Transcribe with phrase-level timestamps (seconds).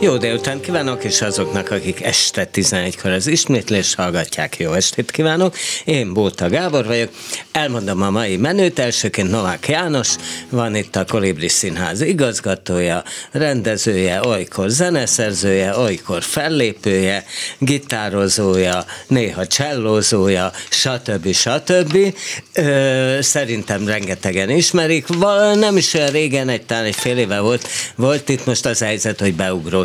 [0.00, 5.56] Jó délután kívánok, és azoknak, akik este 11-kor az ismétlés hallgatják, jó estét kívánok.
[5.84, 7.10] Én Bóta Gábor vagyok,
[7.52, 10.08] elmondom a mai menőt, elsőként Novák János,
[10.50, 17.24] van itt a Kolibri Színház igazgatója, rendezője, olykor zeneszerzője, olykor fellépője,
[17.58, 21.32] gitározója, néha csellózója, stb.
[21.32, 22.14] stb.
[22.54, 25.06] Ö, szerintem rengetegen ismerik,
[25.54, 29.20] nem is olyan régen, egy talán egy fél éve volt, volt itt most az helyzet,
[29.20, 29.34] hogy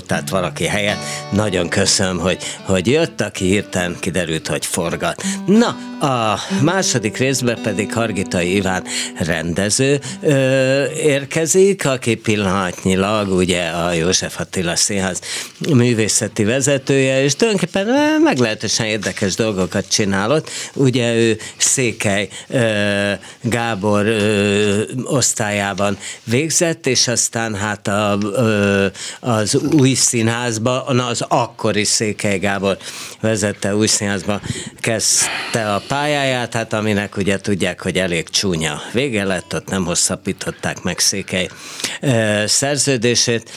[0.02, 1.00] beugró tehát valaki helyett.
[1.32, 5.23] Nagyon köszönöm, hogy, hogy jött, aki hirtelen kiderült, hogy forgat.
[5.46, 8.84] Na, a második részben pedig Hargitai Iván
[9.18, 15.20] rendező ö, érkezik, aki pillanatnyilag ugye a József Attila Színház
[15.70, 17.88] művészeti vezetője, és tulajdonképpen
[18.23, 20.50] meglehetősen érdekes dolgokat csinálott.
[20.73, 23.12] Ugye ő Székely ö,
[23.42, 28.86] Gábor ö, osztályában végzett, és aztán hát a, ö,
[29.20, 32.78] az új színházba, na az akkori Székely Gábor
[33.20, 34.42] vezette új színházba,
[34.80, 40.81] kezdte a pályáját, hát aminek ugye tudják, hogy elég csúnya vége lett, ott nem hosszabbították
[40.81, 41.50] meg Székely
[42.45, 43.52] szerződését,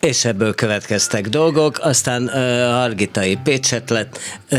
[0.00, 2.32] és ebből következtek dolgok, aztán uh,
[2.70, 4.18] Hargitai Pécset lett
[4.50, 4.58] uh,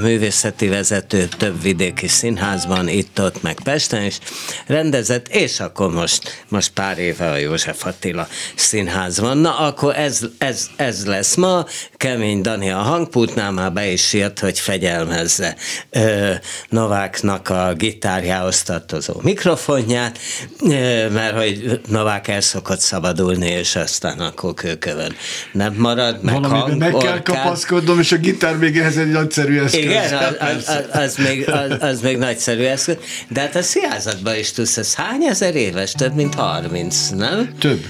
[0.00, 4.18] művészeti vezető több vidéki színházban, itt-ott, meg Pesten is
[4.66, 9.38] rendezett, és akkor most, most pár éve a József Attila színházban.
[9.38, 11.66] Na, akkor ez, ez, ez lesz ma,
[11.96, 15.56] Kemény Dani a hangpultnál már be is írt, hogy fegyelmezze
[15.92, 16.30] uh,
[16.68, 20.18] Nováknak a gitárjához tartozó mikrofonját,
[20.60, 25.14] uh, mert hogy Novák el szokott szabadulni, és aztán akkor kőkövön
[25.52, 29.80] nem marad, meg Valamiben meg kell kapaszkodnom, és a gitár még ehhez egy nagyszerű eszköz.
[29.80, 32.96] Igen, az, az, az, az, még, az, az még nagyszerű eszköz.
[33.28, 35.92] De hát a színházatban is tudsz, ez hány ezer éves?
[35.92, 37.52] Több mint 30, nem?
[37.58, 37.84] Több.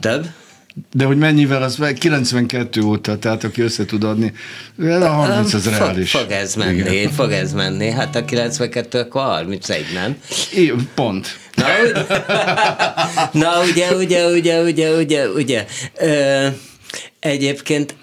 [0.00, 0.26] Több?
[0.92, 4.32] De hogy mennyivel, az 92 óta, tehát aki össze tud adni,
[4.78, 6.10] a 30 az fog, reális.
[6.10, 7.10] Fog ez menni, Igen.
[7.12, 7.90] fog ez menni.
[7.90, 10.16] Hát a 92 akkor 31, nem?
[10.54, 11.38] É, pont.
[11.58, 12.06] Na, ugye,
[13.44, 15.66] na, ugye, ugye, ugye, ugye, ugye, ugye.
[15.98, 16.46] Ö,
[17.20, 17.94] egyébként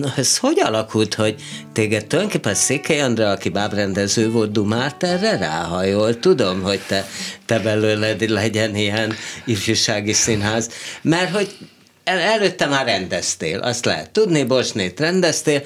[0.00, 1.34] Na, ez hogy alakult, hogy
[1.72, 7.06] téged tulajdonképpen Székely Andrá, aki bábrendező volt, dumált erre rá, ha jól tudom, hogy te,
[7.46, 10.70] te belőled legyen ilyen ifjúsági színház,
[11.02, 11.56] mert hogy
[12.04, 15.62] el, előtte már rendeztél, azt lehet tudni, Bosnét rendeztél,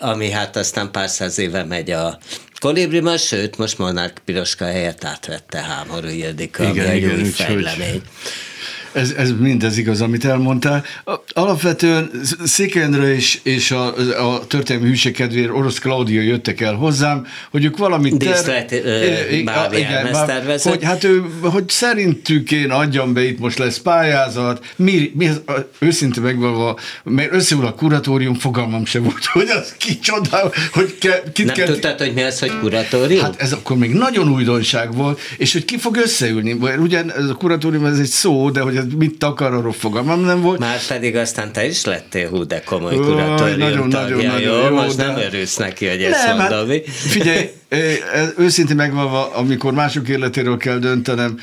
[0.00, 2.18] ami hát aztán pár száz éve megy a
[2.58, 7.90] Kolibriban, sőt, most Monark Piroska helyett átvette Hámorú Ildika, igen, ami igen, egy új fejlemény.
[7.90, 8.02] Hogy
[8.92, 10.84] ez, ez mindez igaz, amit elmondtál.
[11.32, 12.10] Alapvetően
[12.44, 13.86] Székelyendre és, és a,
[14.32, 18.16] a történelmi hűség kedvéért orosz Klaudia jöttek el hozzám, hogy ők valamit...
[18.16, 18.72] Díszlet,
[19.72, 20.14] igen,
[20.62, 25.42] hogy, hát ő, hogy szerintük én adjam be, itt most lesz pályázat, mi, mi az,
[25.78, 31.46] őszinte megvalva, mert összeül a kuratórium, fogalmam se volt, hogy az kicsoda, hogy ke, kit
[31.46, 31.66] Nem kell...
[31.66, 33.22] tudtad, hogy mi az, hogy kuratórium?
[33.22, 37.34] Hát ez akkor még nagyon újdonság volt, és hogy ki fog összeülni, ugyan ez a
[37.34, 40.58] kuratórium ez egy szó, de hogy ez mit akar, arról fogalmam nem volt.
[40.58, 44.52] Már pedig aztán te is lettél hú, de komoly kuratórium nagyon, tagja, nagyon, jó?
[44.52, 45.06] nagyon, jó, Most de...
[45.06, 46.68] nem örülsz neki, hogy ezt nem, mondom.
[46.68, 47.50] Hát, figyelj,
[48.44, 51.38] őszintén megvalva, amikor mások életéről kell döntenem,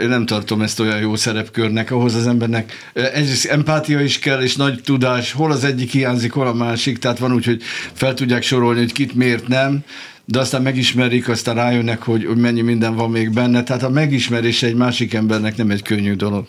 [0.00, 4.56] én nem tartom ezt olyan jó szerepkörnek, ahhoz az embernek egyrészt empátia is kell, és
[4.56, 7.62] nagy tudás, hol az egyik hiányzik, hol a másik, tehát van úgy, hogy
[7.92, 9.84] fel tudják sorolni, hogy kit miért nem,
[10.28, 13.62] de aztán megismerik, aztán rájönnek, hogy, hogy mennyi minden van még benne.
[13.62, 16.46] Tehát a megismerése egy másik embernek nem egy könnyű dolog.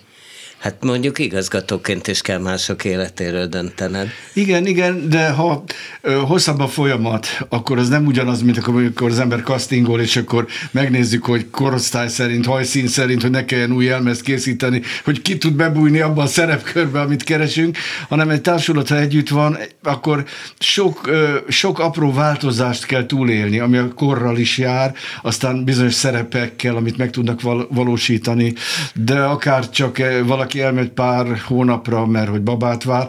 [0.59, 4.07] Hát mondjuk igazgatóként is kell mások életéről döntened.
[4.33, 5.63] Igen, igen, de ha
[6.01, 10.47] ö, hosszabb a folyamat, akkor az nem ugyanaz, mint amikor az ember castingol, és akkor
[10.71, 15.53] megnézzük, hogy korosztály szerint, hajszín szerint, hogy ne kelljen új elmezt készíteni, hogy ki tud
[15.53, 17.77] bebújni abban a szerepkörbe, amit keresünk,
[18.09, 20.25] hanem egy társulat, ha együtt van, akkor
[20.59, 26.75] sok, ö, sok apró változást kell túlélni, ami a korral is jár, aztán bizonyos szerepekkel,
[26.75, 28.53] amit meg tudnak val- valósítani,
[28.93, 33.07] de akár csak valaki valaki elmegy pár hónapra, mert hogy babát vár,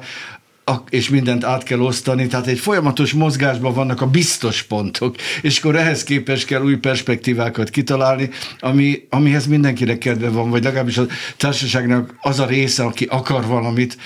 [0.89, 5.77] és mindent át kell osztani, tehát egy folyamatos mozgásban vannak a biztos pontok, és akkor
[5.77, 8.31] ehhez képest kell új perspektívákat kitalálni,
[8.61, 11.07] ami, amihez mindenkinek kedve van, vagy legalábbis a
[11.37, 13.97] társaságnak az a része, aki akar valamit,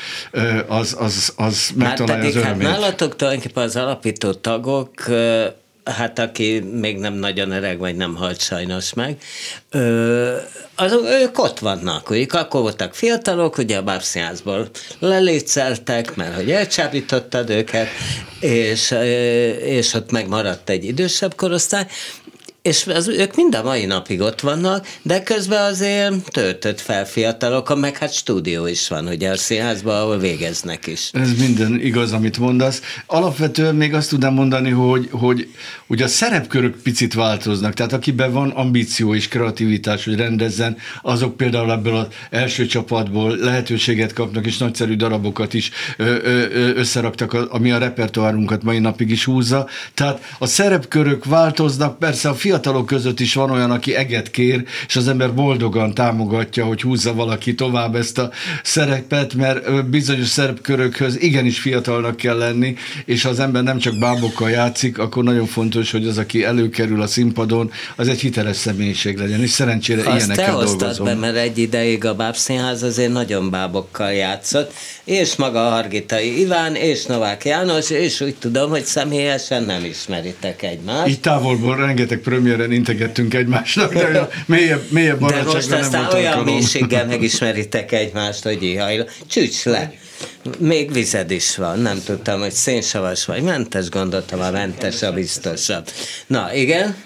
[0.66, 2.66] az, az, az megtalálja az örömét.
[2.66, 4.90] Hát nálatok tulajdonképpen az alapító tagok
[5.84, 9.16] hát aki még nem nagyon öreg, vagy nem halt sajnos meg,
[9.70, 10.36] ö,
[10.74, 10.92] az,
[11.22, 14.68] ők ott vannak, ők akkor voltak fiatalok, ugye a bábszínházból
[14.98, 17.88] lelétszeltek, mert hogy elcsábítottad őket,
[18.40, 18.94] és,
[19.58, 21.86] és ott megmaradt egy idősebb korosztály,
[22.62, 27.80] és az, ők mind a mai napig ott vannak, de közben azért töltött fel fiatalok,
[27.80, 31.10] meg hát stúdió is van ugye a színházban, ahol végeznek is.
[31.12, 32.80] Ez minden igaz, amit mondasz.
[33.06, 35.48] Alapvetően még azt tudnám mondani, hogy, hogy
[35.92, 41.72] ugye a szerepkörök picit változnak, tehát akiben van ambíció és kreativitás, hogy rendezzen, azok például
[41.72, 45.70] ebből az első csapatból lehetőséget kapnak, és nagyszerű darabokat is
[46.74, 49.68] összeraktak, ami a repertoárunkat mai napig is húzza.
[49.94, 54.96] Tehát a szerepkörök változnak, persze a fiatalok között is van olyan, aki eget kér, és
[54.96, 58.30] az ember boldogan támogatja, hogy húzza valaki tovább ezt a
[58.62, 62.74] szerepet, mert bizonyos szerepkörökhöz igenis fiatalnak kell lenni,
[63.04, 67.02] és ha az ember nem csak bábokkal játszik, akkor nagyon fontos, hogy az, aki előkerül
[67.02, 71.06] a színpadon, az egy hiteles személyiség legyen, és szerencsére Azt ilyenekkel te dolgozom.
[71.06, 74.72] be, mert egy ideig a Bábszínház azért nagyon bábokkal játszott,
[75.04, 81.08] és maga Hargitai Iván, és Novák János, és úgy tudom, hogy személyesen nem ismeritek egymást.
[81.08, 86.44] Így távolból rengeteg premiéren integettünk egymásnak, de mélyebb, mélyebb De most nem aztán volt olyan
[86.44, 89.92] mélységgel megismeritek egymást, hogy ihaj, csücs le.
[90.58, 95.88] Még vized is van, nem tudtam, hogy szénsavas vagy mentes, gondoltam a mentes a biztosabb.
[96.26, 96.96] Na, igen?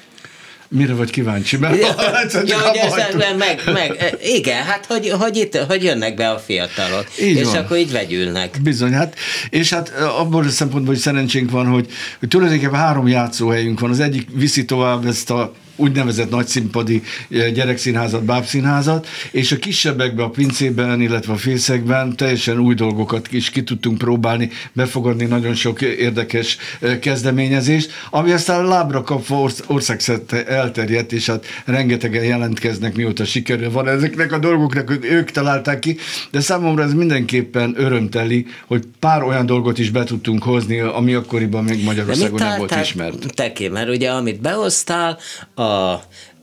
[0.69, 1.57] Mire vagy kíváncsi?
[1.57, 6.15] Mert Ja, egyszer ja, csak hogy meg, meg, igen, hát hogy, hogy, itt, hogy jönnek
[6.15, 7.57] be a fiatalok, Így és van.
[7.57, 8.59] akkor így vegyülnek.
[8.63, 9.15] Bizony, hát,
[9.51, 11.87] és hát abból a szempontból, hogy szerencsénk van, hogy,
[12.19, 13.91] hogy tulajdonképpen három játszóhelyünk van.
[13.91, 20.31] Az egyik viszi tovább ezt a úgynevezett nagyszínpadi eh, gyerekszínházat, bábszínházat, és a kisebbekben, a
[20.31, 26.57] pincében, illetve a fészekben teljesen új dolgokat is ki tudtunk próbálni, befogadni nagyon sok érdekes
[26.81, 33.71] eh, kezdeményezést, ami aztán lábra kapva orsz- országszerte elterjedt, és hát rengetegen jelentkeznek, mióta sikerül
[33.71, 35.97] van ezeknek a dolgoknak, ők találták ki,
[36.31, 41.65] de számomra ez mindenképpen örömteli, hogy pár olyan dolgot is be tudtunk hozni, ami akkoriban
[41.65, 43.35] még Magyarországon nem volt ismert.
[43.35, 43.69] Te ki?
[43.69, 45.19] Mert ugye amit behoztál,
[45.55, 45.66] a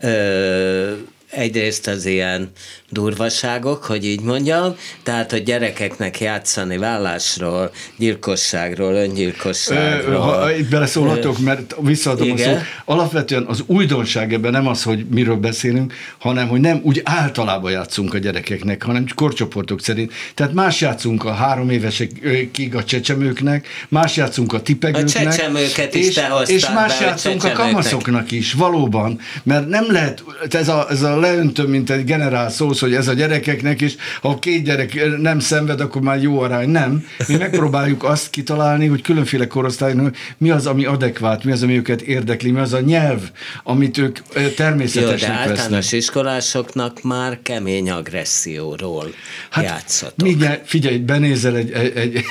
[0.03, 0.95] ö,
[1.35, 2.51] egyrészt az ilyen
[2.89, 10.19] durvaságok, hogy így mondjam, tehát hogy gyerekeknek játszani vállásról, gyilkosságról, Ö, öngyilkosságról.
[10.19, 12.53] Ha itt beleszólhatok, mert visszaadom a Igen.
[12.53, 12.63] szót.
[12.85, 18.13] Alapvetően az újdonság ebben nem az, hogy miről beszélünk, hanem hogy nem úgy általában játszunk
[18.13, 20.13] a gyerekeknek, hanem korcsoportok szerint.
[20.33, 25.27] Tehát más játszunk a három évesekig a csecsemőknek, más játszunk a tipegőknek.
[25.27, 27.53] A csecsemőket is és, te és más a játszunk a csecsemőknek.
[27.53, 29.19] kamaszoknak is, valóban.
[29.44, 33.13] Mert nem lehet, ez a, ez a leöntöm, mint egy generál szósz, hogy ez a
[33.13, 36.69] gyerekeknek is, ha két gyerek nem szenved, akkor már jó arány.
[36.69, 37.05] Nem.
[37.27, 42.01] Mi megpróbáljuk azt kitalálni, hogy különféle korosztálynak mi az, ami adekvát, mi az, ami őket
[42.01, 43.21] érdekli, mi az a nyelv,
[43.63, 45.91] amit ők ö, Jó, de általános vesznek.
[45.91, 49.13] iskolásoknak már kemény agresszióról
[49.49, 50.27] hát, játszatok.
[50.27, 52.23] Mindjárt, figyelj, benézel egy, egy, egy,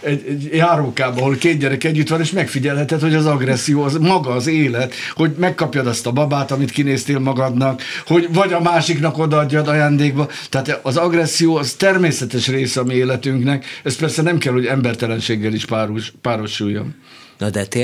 [0.00, 4.30] egy, egy járókába, ahol két gyerek együtt van, és megfigyelheted, hogy az agresszió az maga
[4.30, 9.68] az élet, hogy megkapjad azt a babát, amit kinéztél magadnak, hogy vagy a másiknak odaadjad
[9.68, 10.28] ajándékba.
[10.48, 15.52] Tehát az agresszió az természetes része a mi életünknek, ez persze nem kell, hogy embertelenséggel
[15.52, 16.94] is páros, párosuljon.
[17.38, 17.82] Na de ti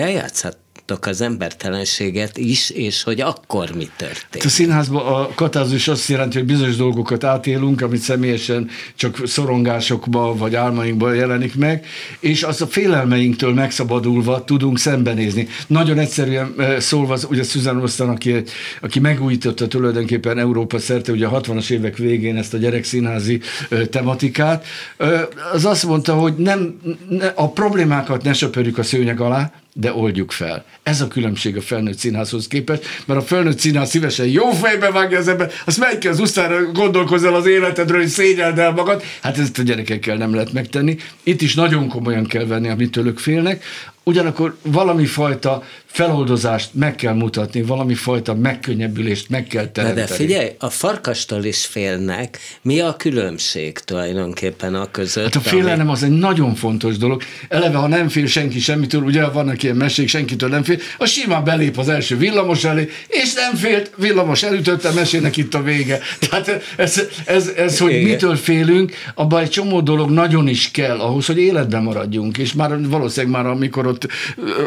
[0.86, 4.44] eljátszhattok az embertelenséget is, és hogy akkor mi történt.
[4.44, 10.54] A színházban a katárzus azt jelenti, hogy bizonyos dolgokat átélünk, amit személyesen csak szorongásokba vagy
[10.54, 11.86] álmainkban jelenik meg,
[12.20, 15.48] és az a félelmeinktől megszabadulva tudunk szembenézni.
[15.66, 18.42] Nagyon egyszerűen eh, szólva, ugye Susan Osztan, aki,
[18.80, 23.40] aki megújította tulajdonképpen Európa szerte, ugye a 60-as évek végén ezt a gyerekszínházi
[23.70, 24.66] eh, tematikát,
[24.96, 25.22] eh,
[25.52, 30.32] az azt mondta, hogy nem, ne, a problémákat ne söpörjük a szőnyeg alá, de oldjuk
[30.32, 30.64] fel.
[30.84, 35.18] Ez a különbség a felnőtt színházhoz képest, mert a felnőtt színház szívesen jó fejbe vágja
[35.18, 39.02] az ember, azt megy ki az usztára, gondolkozz el az életedről, hogy szégyeld el magad.
[39.22, 40.96] Hát ezt a gyerekekkel nem lehet megtenni.
[41.22, 43.64] Itt is nagyon komolyan kell venni, amitől ők félnek.
[44.06, 45.62] Ugyanakkor valami fajta
[45.94, 50.06] feloldozást meg kell mutatni, valami fajta megkönnyebbülést meg kell teremteni.
[50.06, 52.38] de figyelj, a farkastól is félnek.
[52.62, 55.24] Mi a különbség tulajdonképpen a között?
[55.24, 57.22] Hát a félelem az egy nagyon fontos dolog.
[57.48, 61.44] Eleve, ha nem fél senki semmitől, ugye vannak ilyen mesék, senkitől nem fél, az simán
[61.44, 66.00] belép az első villamos elé, és nem félt, villamos elütötte, mesének itt a vége.
[66.18, 68.02] Tehát ez, ez, ez hogy Igen.
[68.02, 72.38] mitől félünk, abban egy csomó dolog nagyon is kell ahhoz, hogy életben maradjunk.
[72.38, 74.08] És már valószínűleg már amikor ott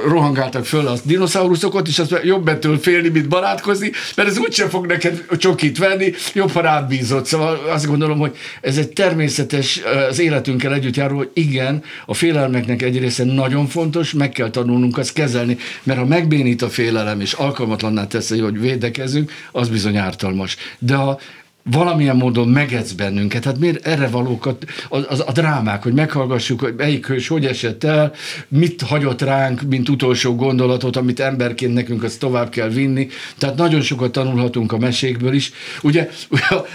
[0.08, 4.86] rohangáltak föl a dinoszauruszokat, és az jobb ettől félni, mint barátkozni, mert ez úgysem fog
[4.86, 7.26] neked csokit venni, jobb, ha rád bízott.
[7.26, 12.82] Szóval azt gondolom, hogy ez egy természetes az életünkkel együtt járó, hogy igen, a félelmeknek
[12.82, 17.34] egy része nagyon fontos, meg kell tanulnunk azt kezelni, mert ha megbénít a félelem, és
[17.34, 20.58] alkalmatlanná teszi, hogy védekezünk, az bizony ártalmas.
[20.80, 21.20] De ha
[21.72, 23.44] valamilyen módon megedz bennünket.
[23.44, 27.84] Hát miért erre valókat, a, a, a drámák, hogy meghallgassuk, hogy melyik hős hogy esett
[27.84, 28.14] el,
[28.48, 33.08] mit hagyott ránk, mint utolsó gondolatot, amit emberként nekünk azt tovább kell vinni.
[33.38, 35.52] Tehát nagyon sokat tanulhatunk a mesékből is.
[35.82, 36.10] Ugye,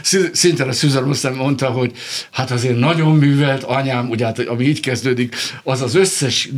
[0.32, 1.92] szinte a Susan Osztán mondta, hogy
[2.30, 6.48] hát azért nagyon művelt anyám, ugye hát, ami így kezdődik, az az összes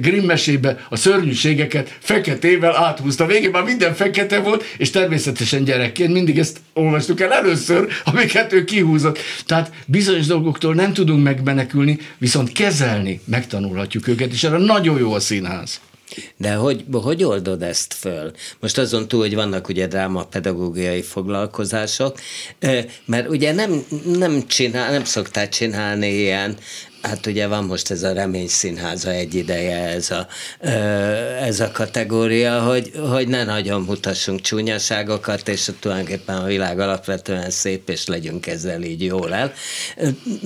[0.00, 3.26] Grimm mesébe a szörnyűségeket feketével áthúzta.
[3.26, 8.64] Végén már minden fekete volt, és természetesen gyerekként mindig ezt olvastuk el először, amiket ő
[8.64, 9.18] kihúzott.
[9.46, 15.20] Tehát bizonyos dolgoktól nem tudunk megmenekülni, viszont kezelni megtanulhatjuk őket, és erre nagyon jó a
[15.20, 15.80] színház.
[16.36, 18.32] De hogy, hogy oldod ezt föl?
[18.60, 22.18] Most azon túl, hogy vannak ugye drámapedagógiai foglalkozások,
[23.04, 26.56] mert ugye nem, nem, csinál, nem szoktál csinálni ilyen
[27.02, 30.26] Hát ugye van most ez a remény színháza egy ideje, ez a,
[31.40, 37.88] ez a kategória, hogy, hogy ne nagyon mutassunk csúnyaságokat, és tulajdonképpen a világ alapvetően szép,
[37.88, 39.52] és legyünk ezzel így jól el.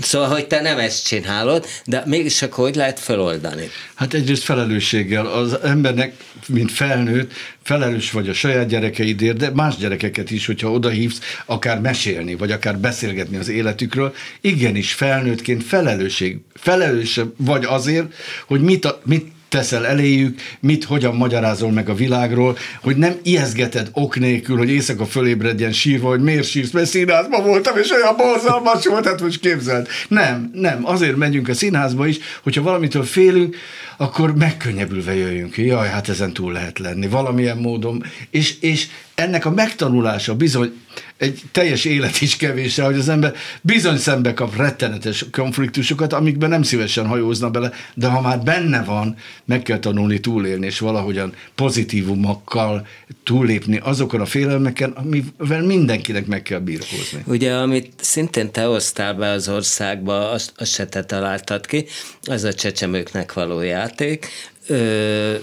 [0.01, 3.71] Szóval, hogy te nem ezt csinálod, de mégis akkor hogy lehet feloldani?
[3.95, 5.27] Hát egyrészt felelősséggel.
[5.27, 6.15] Az embernek,
[6.47, 7.33] mint felnőtt,
[7.67, 12.79] felelős vagy a saját gyerekeidért, de más gyerekeket is, hogyha odahívsz, akár mesélni, vagy akár
[12.79, 18.15] beszélgetni az életükről, igenis felnőttként felelősség, felelős vagy azért,
[18.47, 23.89] hogy mit, a, mit teszel eléjük, mit, hogyan magyarázol meg a világról, hogy nem ijeszgeted
[23.93, 28.87] ok nélkül, hogy éjszaka fölébredjen sírva, hogy miért sírsz, mert színházban voltam, és olyan borzalmas
[28.87, 29.89] volt, hát most képzeld.
[30.09, 33.57] Nem, nem, azért megyünk a színházba is, hogyha valamitől félünk,
[33.97, 38.05] akkor megkönnyebbülve jöjjünk Jaj, hát ezen túl lehet lenni, valamilyen módon.
[38.31, 38.87] És, és
[39.17, 40.73] ennek a megtanulása bizony
[41.17, 46.63] egy teljes élet is kevés hogy az ember bizony szembe kap rettenetes konfliktusokat, amikben nem
[46.63, 52.87] szívesen hajózna bele, de ha már benne van, meg kell tanulni túlélni, és valahogyan pozitívumokkal
[53.25, 57.23] túllépni azokon a félelmeken, amivel mindenkinek meg kell birkózni.
[57.25, 61.87] Ugye, amit szintén te hoztál be az országba, azt, azt se te találtad ki,
[62.23, 64.29] az a csecsemőknek való játék.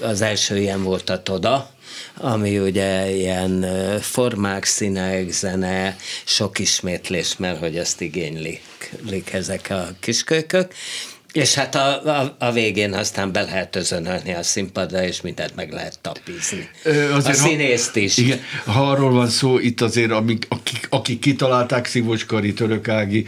[0.01, 1.72] Az első ilyen volt a Toda,
[2.17, 3.65] ami ugye ilyen
[4.01, 10.73] formák, színek, zene, sok ismétlés, mert hogy azt igénylik ezek a kiskölykök,
[11.33, 15.71] és hát a, a, a végén aztán be lehet özönölni a színpadra, és mindent meg
[15.71, 16.69] lehet tapizni.
[16.83, 18.17] Ö, azért, a színészt is.
[18.17, 23.25] Igen, ha arról van szó, itt azért, amik, akik, akik kitalálták, Szivos Kari, Török Ági,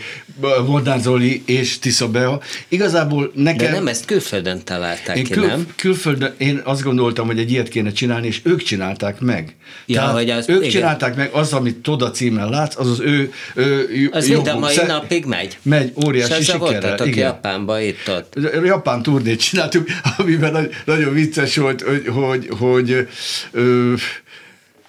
[0.65, 3.65] Vodán Zoli és Tisza Bea, igazából nekem...
[3.65, 5.67] De nem ezt külföldön találták én ki, kül, nem?
[5.75, 9.55] Külföldön, én azt gondoltam, hogy egy ilyet kéne csinálni, és ők csinálták meg.
[9.85, 10.69] Ja, Tehát hogy az, ők igen.
[10.69, 14.73] csinálták meg, az, amit Toda címmel látsz, az az ő, ő Az mind a mai
[14.73, 15.57] szer- napig megy.
[15.61, 17.07] Megy, óriási sikerrel.
[17.07, 17.25] Igen.
[17.25, 18.37] Japánba ott.
[18.63, 19.87] Japán turnét csináltuk,
[20.17, 23.07] amiben nagyon vicces volt, hogy, hogy, hogy
[23.51, 23.93] ö,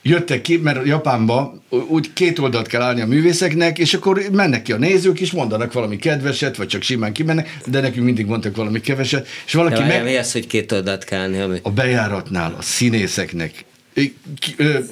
[0.02, 4.72] jöttek ki, mert Japánba úgy két oldalt kell állni a művészeknek, és akkor mennek ki
[4.72, 8.80] a nézők, és mondanak valami kedveset, vagy csak simán kimennek, de nekünk mindig mondtak valami
[8.80, 10.04] keveset, és valaki de meg...
[10.04, 11.40] Mi az, hogy két oldalt kell állni?
[11.40, 11.58] Ami...
[11.62, 13.64] A bejáratnál a színészeknek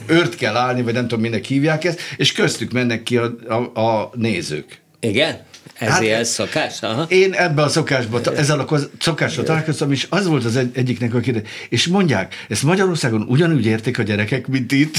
[0.06, 3.80] ört kell állni, vagy nem tudom, minek hívják ezt, és köztük mennek ki a, a,
[3.80, 4.78] a nézők.
[5.00, 5.40] Igen?
[5.86, 6.82] Ez hát, szokás?
[6.82, 7.06] Aha.
[7.08, 11.20] Én ebbe a szokásba, ezzel a szokással találkoztam, és az volt az egy, egyiknek a
[11.20, 11.48] kérdés.
[11.68, 14.94] És mondják, ezt Magyarországon ugyanúgy érték a gyerekek, mint itt?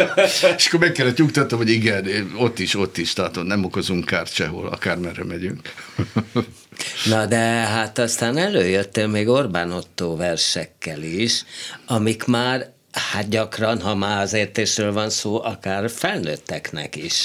[0.56, 4.34] és akkor meg kellett nyugtatnom, hogy igen, ott is, ott is, tehát nem okozunk kárt
[4.34, 5.60] sehol, akármerre megyünk.
[7.10, 11.44] Na de hát aztán előjöttél még Orbán Otto versekkel is,
[11.86, 17.22] amik már Hát gyakran, ha már az értésről van szó, akár felnőtteknek is.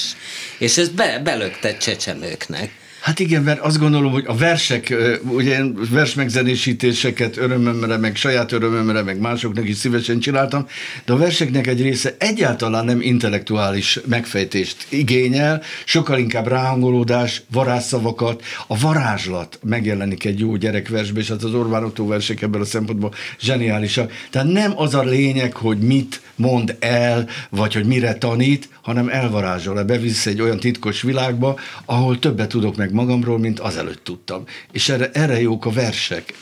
[0.58, 2.70] És ez be, belökte csecsemőknek.
[3.00, 9.20] Hát igen, mert azt gondolom, hogy a versek, ugye versmegzenésítéseket örömömre, meg saját örömömre, meg
[9.20, 10.66] másoknak is szívesen csináltam,
[11.04, 18.78] de a verseknek egy része egyáltalán nem intellektuális megfejtést igényel, sokkal inkább ráhangolódás, varázsszavakat, a
[18.78, 24.12] varázslat megjelenik egy jó gyerekversbe, és hát az Orbán Otto versek ebből a szempontból zseniálisak.
[24.30, 29.82] Tehát nem az a lényeg, hogy mit mond el, vagy hogy mire tanít, hanem elvarázsol,
[29.82, 34.44] bevisz egy olyan titkos világba, ahol többet tudok meg magamról, mint azelőtt tudtam.
[34.72, 36.34] És erre, erre jók a versek.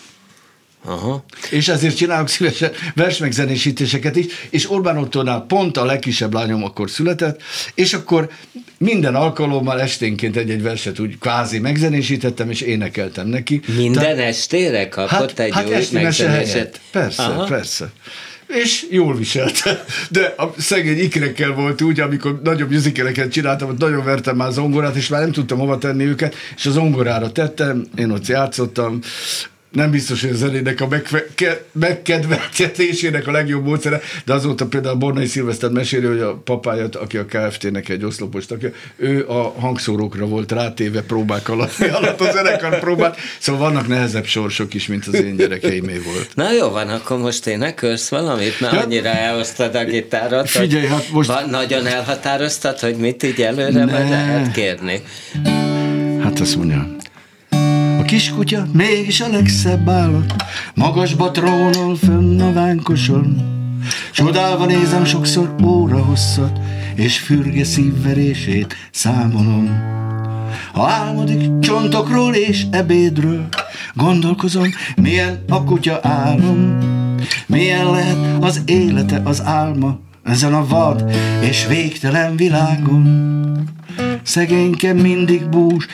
[0.86, 1.24] Aha.
[1.50, 7.42] És ezért csinálok szívesen versmegzenésítéseket is, és Orbán Ottónál pont a legkisebb lányom akkor született,
[7.74, 8.30] és akkor
[8.78, 13.60] minden alkalommal esténként egy-egy verset úgy kvázi megzenésítettem, és énekeltem neki.
[13.76, 16.80] Minden Tehát, estére kapott hát, egy hát új megzenését?
[16.90, 17.44] Persze, Aha.
[17.44, 17.92] persze
[18.46, 19.84] és jól viselte.
[20.10, 24.96] De a szegény ikrekkel volt úgy, amikor nagyobb musicaleket csináltam, hogy nagyon vertem már zongorát,
[24.96, 29.00] és már nem tudtam hova tenni őket, és a zongorára tettem, én ott játszottam,
[29.72, 30.88] nem biztos, hogy a zenének a
[31.72, 37.24] megkedveltetésének a legjobb módszere, de azóta például Bornai Szilveszter meséli, hogy a papáját, aki a
[37.24, 43.16] KFT-nek egy oszlopos tagja, ő a hangszórókra volt rátéve próbák alatt, alatt a zenekar próbát,
[43.38, 46.30] szóval vannak nehezebb sorsok is, mint az én gyerekeimé volt.
[46.34, 48.80] Na jó van, akkor most én körsz valamit, mert ja.
[48.80, 51.32] annyira elosztad a gitárat, Figyelj, hát most...
[51.50, 53.92] nagyon elhatároztad, hogy mit így előre ne.
[53.92, 55.02] majd lehet kérni.
[56.22, 56.96] Hát azt mondja,
[58.06, 60.34] kiskutya mégis a legszebb állat,
[60.74, 63.54] magasba trónol fönn a vánkoson.
[64.12, 66.58] Csodálva nézem sokszor óra hosszat,
[66.94, 69.80] és fürge szívverését számolom.
[70.72, 73.48] Ha álmodik csontokról és ebédről,
[73.94, 76.78] gondolkozom, milyen a kutya álom,
[77.46, 81.04] milyen lehet az élete, az álma, ezen a vad
[81.42, 83.34] és végtelen világon.
[84.26, 85.86] Szegényke mindig bús,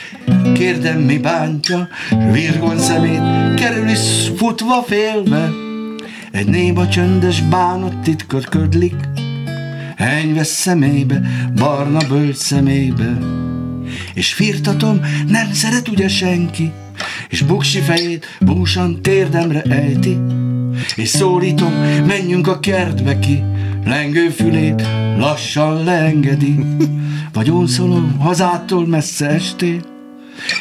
[0.53, 1.87] kérdem mi bántja,
[2.31, 3.21] virgon szemét
[3.55, 5.49] kerül is futva félve.
[6.31, 8.95] Egy néma csöndes bánat titkot ködlik,
[9.95, 11.21] enyves szemébe,
[11.55, 13.17] barna bölcs szemébe.
[14.13, 16.71] És firtatom, nem szeret ugye senki,
[17.29, 20.17] és buksi fejét búsan térdemre ejti,
[20.95, 21.73] és szólítom,
[22.07, 23.43] menjünk a kertbe ki,
[23.85, 24.81] lengő fülét
[25.17, 26.59] lassan leengedi.
[27.33, 29.81] Vagy unszolom hazától messze estél,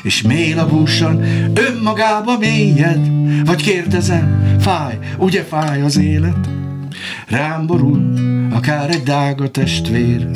[0.02, 1.23] és mélabúsan
[1.55, 3.11] önmagába mélyed,
[3.45, 6.49] vagy kérdezem, fáj, ugye fáj az élet?
[7.29, 8.12] Rám borul
[8.52, 10.29] akár egy dága testvér,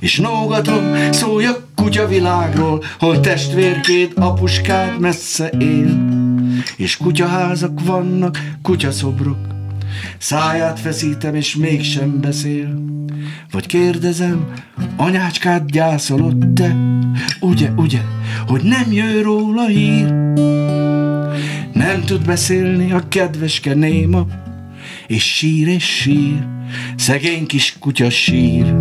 [0.00, 6.08] és nógatom, szólj kutya világról, hol testvérként apuskád messze él,
[6.76, 9.51] és kutyaházak vannak, kutyaszobrok,
[10.18, 12.82] Száját feszítem, és mégsem beszél.
[13.50, 14.52] Vagy kérdezem,
[14.96, 16.76] anyácskát gyászolod te?
[17.40, 18.00] Ugye, ugye,
[18.46, 20.10] hogy nem jön róla hír?
[21.72, 24.26] Nem tud beszélni a kedveske néma,
[25.06, 26.46] és sír és sír,
[26.96, 28.74] szegény kis kutya sír.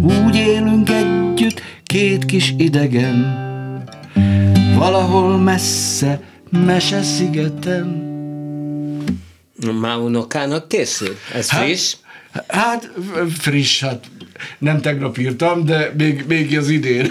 [0.00, 3.48] Úgy élünk együtt, két kis idegen,
[4.76, 8.09] valahol messze, mese szigeten.
[9.80, 11.16] Már unokának készül?
[11.34, 11.96] Ez hát, friss?
[12.48, 12.90] Hát
[13.38, 14.04] friss, hát
[14.58, 17.10] nem tegnap írtam, de még, még az idén.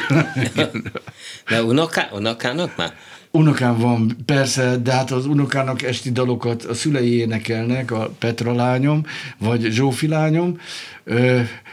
[1.50, 2.94] de unoká, unokának már?
[3.32, 9.06] Unokám van, persze, de hát az unokának esti dalokat a szülei énekelnek, a Petra lányom,
[9.38, 10.60] vagy Zsófi lányom,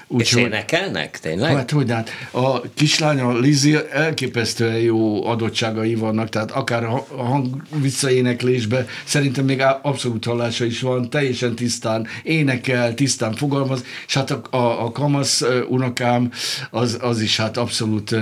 [0.08, 1.54] úgy, és énekelnek, tényleg?
[1.54, 8.86] Hát, hogy hát a kislánya Lizi elképesztően jó adottságai vannak, tehát akár a hang visszaéneklésbe
[9.04, 14.84] szerintem még abszolút hallása is van, teljesen tisztán énekel, tisztán fogalmaz, és hát a, a,
[14.84, 16.30] a kamasz unokám
[16.70, 18.16] az, az is hát abszolút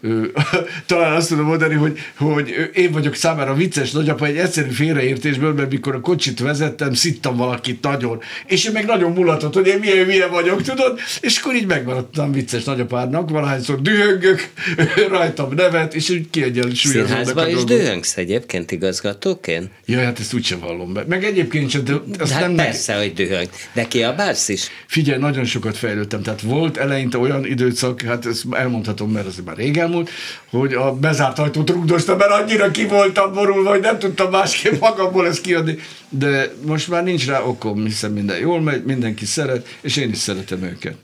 [0.00, 0.32] ő,
[0.86, 5.70] talán azt tudom mondani, hogy, hogy én vagyok számára vicces nagyapa egy egyszerű félreértésből, mert
[5.70, 10.06] mikor a kocsit vezettem, szittam valakit nagyon, és ő meg nagyon mulatott, hogy én milyen,
[10.06, 14.50] milyen vagyok, tudod, és akkor így megmaradtam vicces nagyapádnak, valahányszor dühöngök,
[15.08, 19.70] rajtam nevet, és úgy kiegyensúlyozódnak Színházban is dühöngsz egyébként igazgatóként?
[19.86, 21.04] Ja, hát ezt úgysem vallom be.
[21.08, 23.02] Meg egyébként sem, de azt hát nem persze, meg...
[23.02, 23.48] hogy dühöng.
[23.72, 24.68] De ki a bársz is?
[24.86, 26.22] Figyelj, nagyon sokat fejlődtem.
[26.22, 30.10] Tehát volt eleinte olyan időszak, hát ezt elmondhatom, mert az már rég elmúlt,
[30.50, 35.26] hogy a bezárt ajtót rugdostam, mert annyira ki voltam borulva, hogy nem tudtam másképp magamból
[35.26, 35.78] ezt kiadni.
[36.08, 40.18] De most már nincs rá okom, hiszen minden jól megy, mindenki szeret, és én is
[40.18, 40.96] szeretem őket.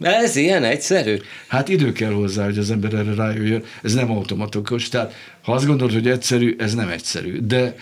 [0.00, 1.16] Ez ilyen egyszerű?
[1.46, 3.64] Hát idő kell hozzá, hogy az ember erre rájöjjön.
[3.82, 4.88] Ez nem automatikus.
[4.88, 7.40] Tehát ha azt gondolod, hogy egyszerű, ez nem egyszerű.
[7.40, 7.76] De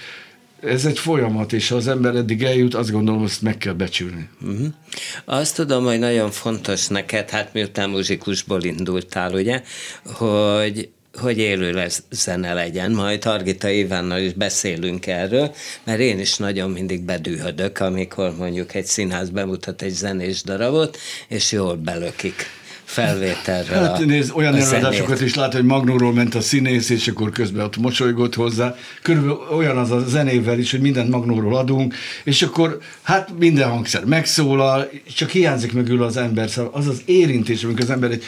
[0.62, 4.28] ez egy folyamat, és ha az ember eddig eljut, azt gondolom, azt meg kell becsülni.
[4.42, 4.66] Uh-huh.
[5.24, 9.62] Azt tudom, hogy nagyon fontos neked, hát miután muzsikusból indultál, ugye,
[10.05, 12.92] hogy hogy élő lesz, zene legyen.
[12.92, 18.87] Majd Targita Ivánnal is beszélünk erről, mert én is nagyon mindig bedühödök, amikor mondjuk egy
[18.87, 20.98] színház bemutat egy zenés darabot,
[21.29, 22.46] és jól belökik
[22.85, 23.75] felvételre.
[23.75, 27.64] Hát a, nézd, olyan előadásokat is lát, hogy Magnóról ment a színész, és akkor közben
[27.64, 28.77] ott mosolygott hozzá.
[29.03, 31.94] Körülbelül olyan az a zenével is, hogy mindent Magnóról adunk,
[32.25, 37.64] és akkor hát minden hangszer megszólal, csak hiányzik mögül az ember, szóval az az érintés,
[37.64, 38.25] amikor az ember egy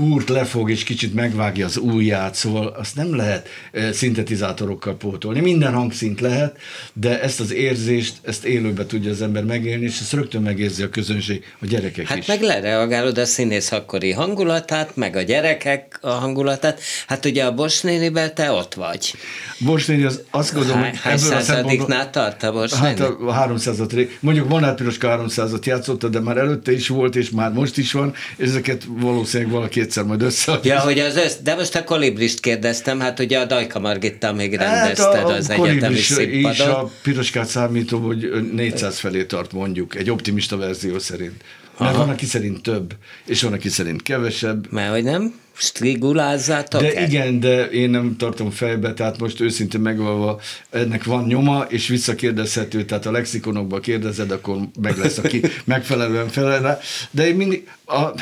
[0.00, 3.48] húrt lefog és kicsit megvágja az ujját, szóval azt nem lehet
[3.92, 5.40] szintetizátorokkal pótolni.
[5.40, 6.56] Minden hangszint lehet,
[6.92, 10.88] de ezt az érzést, ezt élőbe tudja az ember megélni, és ezt rögtön megérzi a
[10.88, 12.26] közönség, a gyerekek hát is.
[12.26, 16.80] meg lereagálod a színész akkori hangulatát, meg a gyerekek a hangulatát.
[17.06, 19.14] Hát ugye a Bosnéniben te ott vagy.
[19.58, 23.00] Bosnéni az azt gondolom, hogy Hány századiknál tart a Bosnéni?
[23.00, 23.78] Hát a 300
[24.20, 28.14] mondjuk Vonát Piroska 300 játszotta, de már előtte is volt, és már most is van,
[28.36, 30.60] és ezeket valószínűleg valaki kétszer majd össze.
[30.62, 34.54] Ja, hogy az össz, de most a kolibrist kérdeztem, hát ugye a Dajka Margitta még
[34.54, 36.52] rendezted hát a, a az egyetemi színpadon.
[36.52, 41.42] És a piroskát számítom, hogy 400 felé tart mondjuk, egy optimista verzió szerint.
[41.78, 42.04] Mert Aha.
[42.04, 42.94] van, aki szerint több,
[43.26, 44.72] és van, aki szerint kevesebb.
[44.72, 45.34] Mert hogy nem?
[45.60, 51.64] Strigulázzátok De igen, de én nem tartom fejbe, tehát most őszintén megvalva ennek van nyoma,
[51.68, 56.78] és visszakérdezhető, tehát a lexikonokba kérdezed, akkor meg lesz, aki megfelelően felel rá.
[57.10, 58.14] De én mindig, a,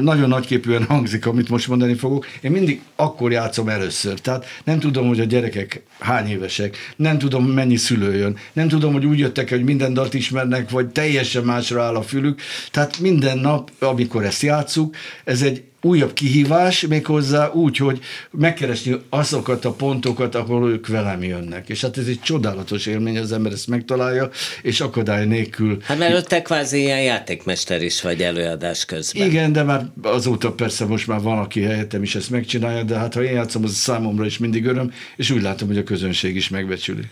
[0.00, 4.20] nagyon nagyképűen hangzik, amit most mondani fogok, én mindig akkor játszom először.
[4.20, 8.92] Tehát nem tudom, hogy a gyerekek hány évesek, nem tudom, mennyi szülő jön, nem tudom,
[8.92, 12.40] hogy úgy jöttek, hogy minden dalt ismernek, vagy teljesen másra áll a fülük.
[12.70, 19.64] Tehát minden nap, amikor ezt játszuk, ez egy újabb kihívás, méghozzá úgy, hogy megkeresni azokat
[19.64, 21.68] a pontokat, ahol ők velem jönnek.
[21.68, 24.30] És hát ez egy csodálatos élmény, az ember ezt megtalálja,
[24.62, 25.78] és akadály nélkül.
[25.82, 29.26] Hát mert te kvázi ilyen játékmester is vagy előadás közben.
[29.26, 33.14] Igen, de már azóta persze most már van, aki helyettem is ezt megcsinálja, de hát
[33.14, 36.48] ha én játszom, az számomra is mindig öröm, és úgy látom, hogy a közönség is
[36.48, 37.02] megbecsüli.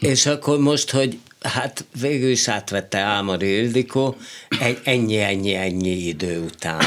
[0.00, 4.16] És akkor most, hogy hát végül is átvette Ámari Ildikó
[4.60, 6.84] egy ennyi, ennyi, ennyi idő után.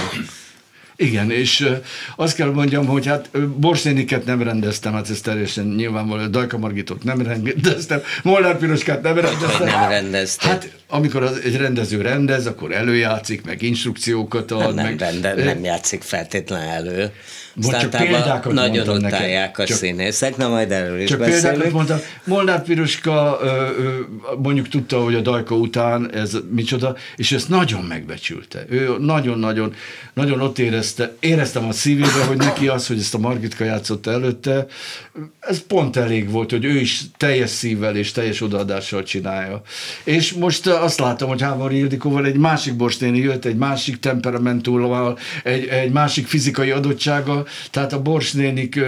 [0.96, 1.70] Igen, és
[2.16, 7.22] azt kell mondjam, hogy hát Borsnéniket nem rendeztem, hát ez teljesen nyilvánvaló, Dajka Margitot nem
[7.22, 9.68] rendeztem, Molnár Piroskát nem rendeztem.
[9.68, 10.52] Nem rendeztem.
[10.52, 14.76] Hát amikor az, egy rendező rendez, akkor előjátszik, meg instrukciókat ad.
[14.76, 17.12] Nem, meg, rende, nem játszik feltétlenül elő.
[17.56, 21.44] Most csak példákat nagyon utálják a csak, színészek, na majd erről is Csak beszélünk.
[21.44, 22.00] példákat mondtam.
[22.24, 23.40] Molnár Piroska
[24.42, 28.66] mondjuk tudta, hogy a Dajka után ez micsoda, és ezt nagyon megbecsülte.
[28.70, 29.74] Ő nagyon-nagyon
[30.14, 34.66] nagyon ott érezte, éreztem a szívébe, hogy neki az, hogy ezt a Margitka játszotta előtte,
[35.40, 39.62] ez pont elég volt, hogy ő is teljes szívvel és teljes odaadással csinálja.
[40.04, 45.66] És most azt látom, hogy Hámori Ildikóval egy másik borsténi jött, egy másik temperamentúlval, egy,
[45.66, 48.80] egy másik fizikai adottsággal, tehát a borsnénik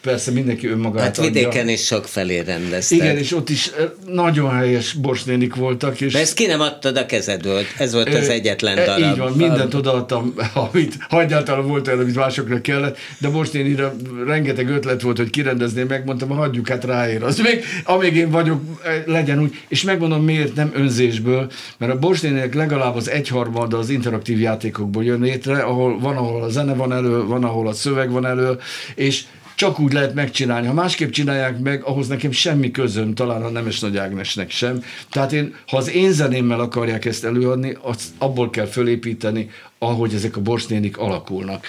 [0.00, 1.72] Persze mindenki önmagát Hát vidéken adja.
[1.72, 2.98] is sok felé rendeztek.
[2.98, 3.70] Igen, és ott is
[4.06, 6.00] nagyon helyes borsnénik voltak.
[6.00, 7.62] És De ezt ki nem adtad a kezedből?
[7.78, 9.12] Ez volt az egyetlen darab.
[9.12, 10.34] Így van, mindent odaadtam,
[10.72, 13.94] amit hagyjáltalán volt el, amit másokra kellett, de borsnénira
[14.26, 17.22] rengeteg ötlet volt, hogy kirendezném, megmondtam, hagyjuk, hát ráér.
[17.22, 18.60] Az még, amíg én vagyok,
[19.06, 19.54] legyen úgy.
[19.68, 25.20] És megmondom, miért nem önzésből, mert a borsnének legalább az egyharmada az interaktív játékokból jön
[25.20, 28.58] létre, ahol van, ahol a zene van elő, van, ahol a szöveg van elő,
[28.94, 30.66] és csak úgy lehet megcsinálni.
[30.66, 34.82] Ha másképp csinálják meg, ahhoz nekem semmi közöm, talán a Nemes Nagy Ágnesnek sem.
[35.10, 40.36] Tehát én, ha az én zenémmel akarják ezt előadni, azt abból kell fölépíteni, ahogy ezek
[40.36, 41.66] a borsnénik alakulnak.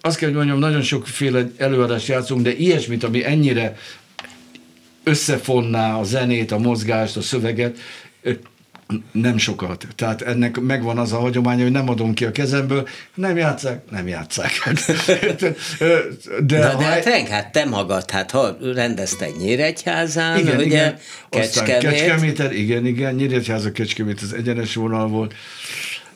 [0.00, 3.76] Azt kell, hogy mondjam, nagyon sokféle előadást játszunk, de ilyesmit, ami ennyire
[5.04, 7.78] összefonná a zenét, a mozgást, a szöveget,
[9.12, 9.86] nem sokat.
[9.96, 14.08] Tehát ennek megvan az a hagyománya, hogy nem adom ki a kezemből, nem játszák, nem
[14.08, 14.52] játszák.
[16.46, 17.28] de, Na, de hát, ha...
[17.30, 20.98] hát te magad, hát ha rendezte egy Nyíregyházán, igen, ugye, igen.
[21.30, 21.78] Kecskemét.
[21.78, 25.34] Kecskeméter, igen, igen, Nyíregyháza Kecskemét, az egyenes vonal volt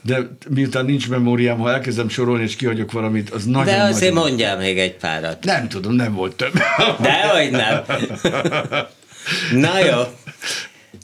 [0.03, 4.29] de miután nincs memóriám, ha elkezdem sorolni, és kihagyok valamit, az nagyon De azért nagyon...
[4.29, 5.45] mondjál még egy párat.
[5.45, 6.53] Nem tudom, nem volt több.
[7.01, 7.83] Dehogy nem.
[9.63, 9.97] Na jó.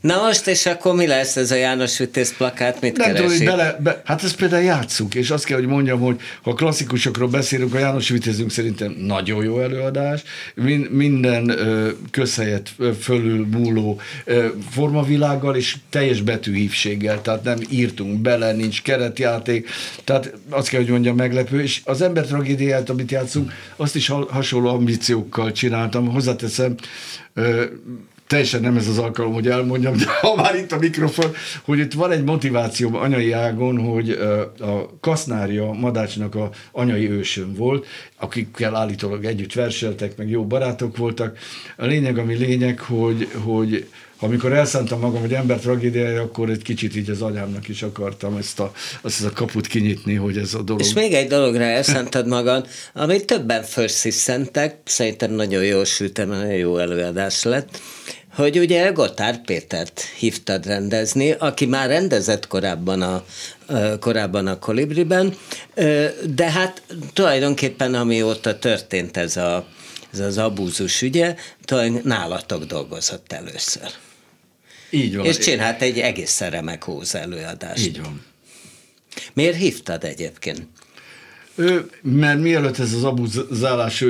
[0.00, 3.44] Na most, és akkor mi lesz ez a János Vitéz plakát, mit Nem tudom, hogy
[3.44, 7.74] bele, be, hát ezt például játszunk, és azt kell, hogy mondjam, hogy ha klasszikusokról beszélünk,
[7.74, 10.22] a János Vitézünk szerintem nagyon jó előadás,
[10.54, 12.70] Min, minden ö, közhelyet
[13.00, 19.68] fölül múló ö, formavilággal és teljes betűhívséggel, tehát nem írtunk bele, nincs keretjáték,
[20.04, 24.68] tehát azt kell, hogy mondjam, meglepő, és az ember tragédiát, amit játszunk, azt is hasonló
[24.68, 26.74] ambíciókkal csináltam, hozzáteszem,
[27.34, 27.64] ö,
[28.26, 31.30] teljesen nem ez az alkalom, hogy elmondjam, de ha már itt a mikrofon,
[31.64, 34.10] hogy itt van egy motiváció anyai ágon, hogy
[34.60, 37.86] a Kasznária Madácsnak a anyai ősön volt,
[38.18, 41.38] akikkel állítólag együtt verseltek, meg jó barátok voltak.
[41.76, 46.96] A lényeg, ami lényeg, hogy, hogy amikor elszántam magam, hogy ember tragédiája, akkor egy kicsit
[46.96, 50.80] így az anyámnak is akartam ezt a, azt a kaput kinyitni, hogy ez a dolog.
[50.80, 56.78] És még egy dologra elszántad magad, amit többen felsziszentek, szerintem nagyon jól sültem, nagyon jó
[56.78, 57.80] előadás lett,
[58.34, 63.24] hogy ugye Gotár Pétert hívtad rendezni, aki már rendezett korábban a,
[64.00, 65.34] korábban a Kolibriben,
[66.34, 69.66] de hát tulajdonképpen amióta történt ez, a,
[70.12, 73.88] ez az abúzus ügye, tulajdonképpen nálatok dolgozott először.
[74.94, 75.26] Így van.
[75.26, 77.86] És csinált egy egészen remek hóz előadást.
[77.86, 78.22] Így van.
[79.32, 80.66] Miért hívtad egyébként?
[81.54, 84.04] Ő, mert mielőtt ez az abuzálás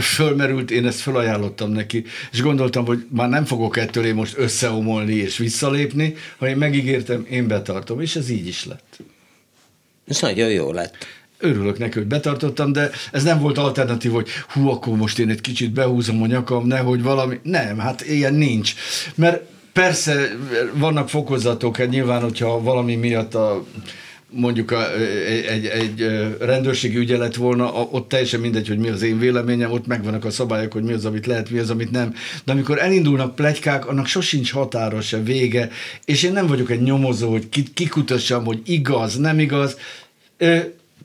[0.00, 5.14] fölmerült, én ezt felajánlottam neki, és gondoltam, hogy már nem fogok ettől én most összeomolni
[5.14, 8.98] és visszalépni, ha én megígértem, én betartom, és ez így is lett.
[10.06, 10.96] Ez nagyon jó lett.
[11.38, 15.40] örülök neki, hogy betartottam, de ez nem volt alternatív, hogy hú, akkor most én egy
[15.40, 17.40] kicsit behúzom a nyakam, nehogy valami.
[17.42, 18.74] Nem, hát ilyen nincs.
[19.14, 19.42] Mert
[19.76, 20.36] persze
[20.74, 23.64] vannak fokozatok, hát nyilván, hogyha valami miatt a
[24.30, 24.94] mondjuk a,
[25.48, 26.06] egy, egy
[26.40, 30.30] rendőrségi ügye lett volna, ott teljesen mindegy, hogy mi az én véleményem, ott megvannak a
[30.30, 32.14] szabályok, hogy mi az, amit lehet, mi az, amit nem.
[32.44, 35.70] De amikor elindulnak plegykák, annak sosincs határa se vége,
[36.04, 39.76] és én nem vagyok egy nyomozó, hogy kikutassam, hogy igaz, nem igaz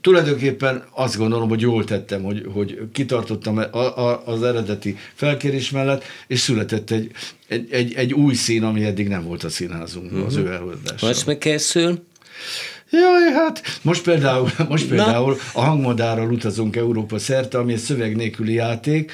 [0.02, 6.04] tulajdonképpen azt gondolom, hogy jól tettem, hogy, hogy kitartottam a, a, az eredeti felkérés mellett,
[6.26, 7.10] és született egy,
[7.48, 10.26] egy, egy, egy új szín, ami eddig nem volt a színházunkban, uh-huh.
[10.26, 10.46] az mhm.
[10.46, 10.78] ő.
[11.00, 12.02] Most készül?
[12.94, 18.52] Jaj, hát most például, most például a hangmodárral utazunk Európa szerte, ami egy szöveg nélküli
[18.52, 19.12] játék,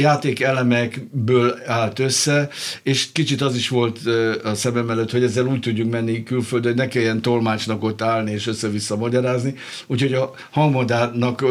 [0.00, 2.48] játékelemekből állt össze,
[2.82, 3.98] és kicsit az is volt
[4.44, 8.32] a szemem előtt, hogy ezzel úgy tudjunk menni külföldre, hogy ne kelljen tolmácsnak ott állni
[8.32, 9.54] és össze-vissza magyarázni.
[9.86, 11.44] Úgyhogy a hangmodárnak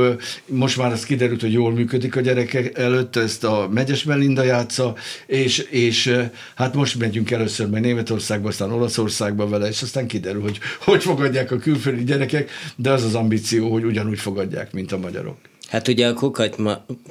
[0.46, 4.96] most már ez kiderült, hogy jól működik a gyerekek előtt, ezt a Megyes Melinda játsza,
[5.26, 6.17] és, és
[6.56, 10.60] hát most megyünk először meg Németországba, aztán Olaszországba vele, és aztán kiderül, hogy
[10.97, 15.38] hogy fogadják a külföldi gyerekek, de az az ambíció, hogy ugyanúgy fogadják, mint a magyarok.
[15.68, 16.14] Hát ugye a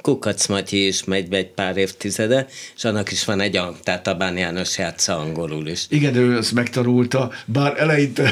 [0.01, 4.07] Kukac Matyi is megy be egy pár évtizede, és annak is van egy ang, tehát
[4.07, 5.85] Abán János játsza angolul is.
[5.89, 8.31] Igen, ő ezt megtanulta, bár eleinte,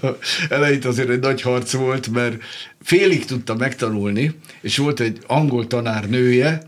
[0.48, 2.36] eleinte azért egy nagy harc volt, mert
[2.82, 6.62] félig tudta megtanulni, és volt egy angol tanár nője,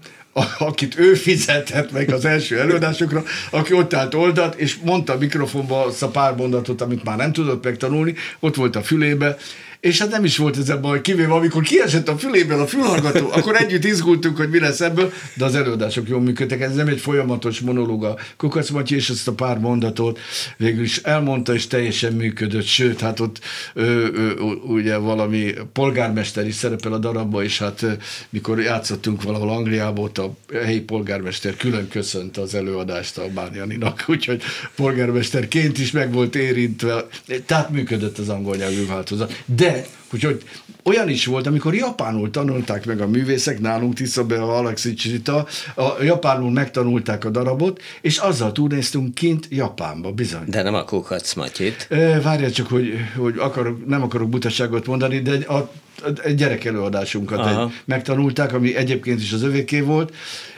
[0.58, 5.84] akit ő fizetett meg az első előadásokra, aki ott állt oldalt, és mondta a mikrofonba
[5.84, 9.36] azt a pár mondatot, amit már nem tudott megtanulni, ott volt a fülébe,
[9.82, 13.30] és hát nem is volt ez a baj, kivéve amikor kiesett a füléből a fülhallgató,
[13.32, 17.00] akkor együtt izgultunk, hogy mi lesz ebből, de az előadások jól működtek, ez nem egy
[17.00, 20.18] folyamatos monológ a Kukac Matyi, és ezt a pár mondatot
[20.56, 23.40] végül is elmondta, és teljesen működött, sőt, hát ott
[23.74, 24.30] ö, ö,
[24.66, 27.86] ugye valami polgármester is szerepel a darabba, és hát
[28.30, 30.32] mikor játszottunk valahol Angliába, ott a
[30.64, 34.42] helyi polgármester külön köszönte az előadást a Bánjaninak, úgyhogy
[34.74, 37.06] polgármesterként is meg volt érintve,
[37.46, 39.42] tehát működött az angol nyelvű változat.
[39.46, 39.71] De
[40.12, 40.42] úgyhogy
[40.84, 46.50] olyan is volt, amikor japánul tanulták meg a művészek, nálunk Tiszabe, a Alexicsita, a japánul
[46.50, 50.44] megtanulták a darabot, és azzal túlnéztünk kint Japánba, bizony.
[50.46, 51.86] De nem a Kukac Matyit.
[52.22, 55.70] Várjál csak, hogy, hogy akarok, nem akarok butaságot mondani, de a,
[56.02, 60.14] a gyerek előadásunkat egy, megtanulták, ami egyébként is az övéké volt,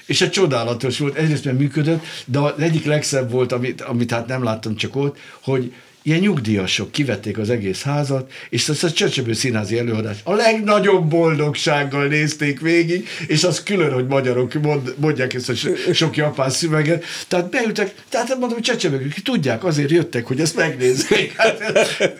[0.06, 4.26] és egy csodálatos volt, egyrészt mert működött, de az egyik legszebb volt, amit, amit hát
[4.26, 5.72] nem láttam csak ott, hogy
[6.06, 12.06] ilyen nyugdíjasok kivették az egész házat, és azt a Csöcsöbő színházi előadás a legnagyobb boldogsággal
[12.06, 15.54] nézték végig, és az külön, hogy magyarok mond, mondják ezt a
[15.92, 17.04] sok japán szüveget.
[17.28, 21.32] Tehát beültek, tehát mondom, hogy Csöcsöbők, tudják, azért jöttek, hogy ezt megnézzék.
[21.36, 21.58] Hát,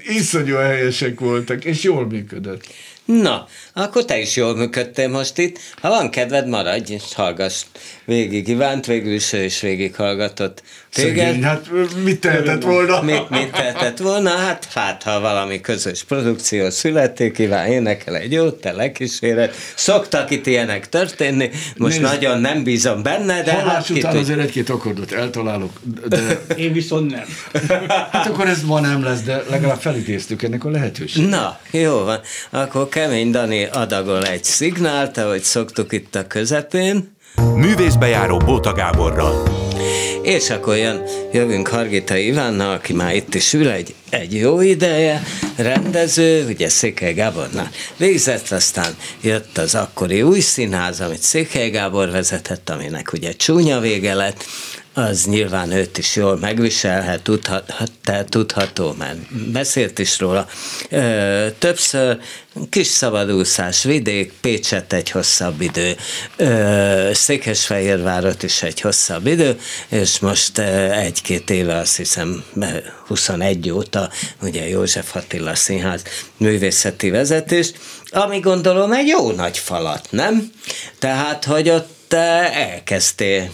[0.07, 2.67] iszonyú helyesek voltak, és jól működött.
[3.05, 5.59] Na, akkor te is jól működtél most itt.
[5.81, 7.63] Ha van kedved, maradj és hallgass
[8.05, 8.49] végig.
[8.49, 11.27] Ivánt végül is ő is végig hallgatott téged.
[11.27, 11.69] Szegény, hát
[12.05, 13.03] mit tehetett volna?
[13.03, 14.31] Mit, mit tehetett volna?
[14.31, 19.55] Hát, hát ha valami közös produkció születik, Iván énekel egy jót, te lekíséret.
[19.75, 24.39] Szoktak itt ilyenek történni, most Nézd, nagyon nem bízom benne, de Hallás hát után azért
[24.39, 26.41] egy-két akkordot eltalálok, de...
[26.57, 27.25] Én viszont nem.
[28.11, 31.31] Hát akkor ez ma nem lesz, de legalább felidéztük ennek a lehetőséget.
[31.31, 32.21] Na, jó van.
[32.51, 37.17] Akkor Kemény Dani adagol egy szignált, ahogy szoktuk itt a közepén.
[37.55, 39.43] Művészbejáró Bóta Gáborral.
[40.23, 45.23] És akkor jön, jövünk Hargita Ivánnal, aki már itt is ül egy, egy jó ideje,
[45.57, 52.71] rendező, ugye Székely Gábornál végzett, aztán jött az akkori új színház, amit Székely Gábor vezetett,
[52.71, 54.45] aminek ugye csúnya vége lett,
[54.95, 57.73] az nyilván őt is jól megviselhet, tudhat,
[58.05, 60.47] te, tudható, mert beszélt is róla.
[60.91, 62.19] Ö, többször
[62.71, 65.97] kis szabadúszás, vidék, Pécset egy hosszabb idő,
[66.37, 72.45] ö, Székesfehérvárot is egy hosszabb idő, és most egy-két éve, azt hiszem
[73.07, 74.11] 21 óta,
[74.43, 76.03] ugye József Attila Színház
[76.37, 77.73] művészeti vezetés,
[78.11, 80.53] ami gondolom egy jó nagy falat, nem?
[80.99, 83.51] Tehát, hogy ott elkezdtél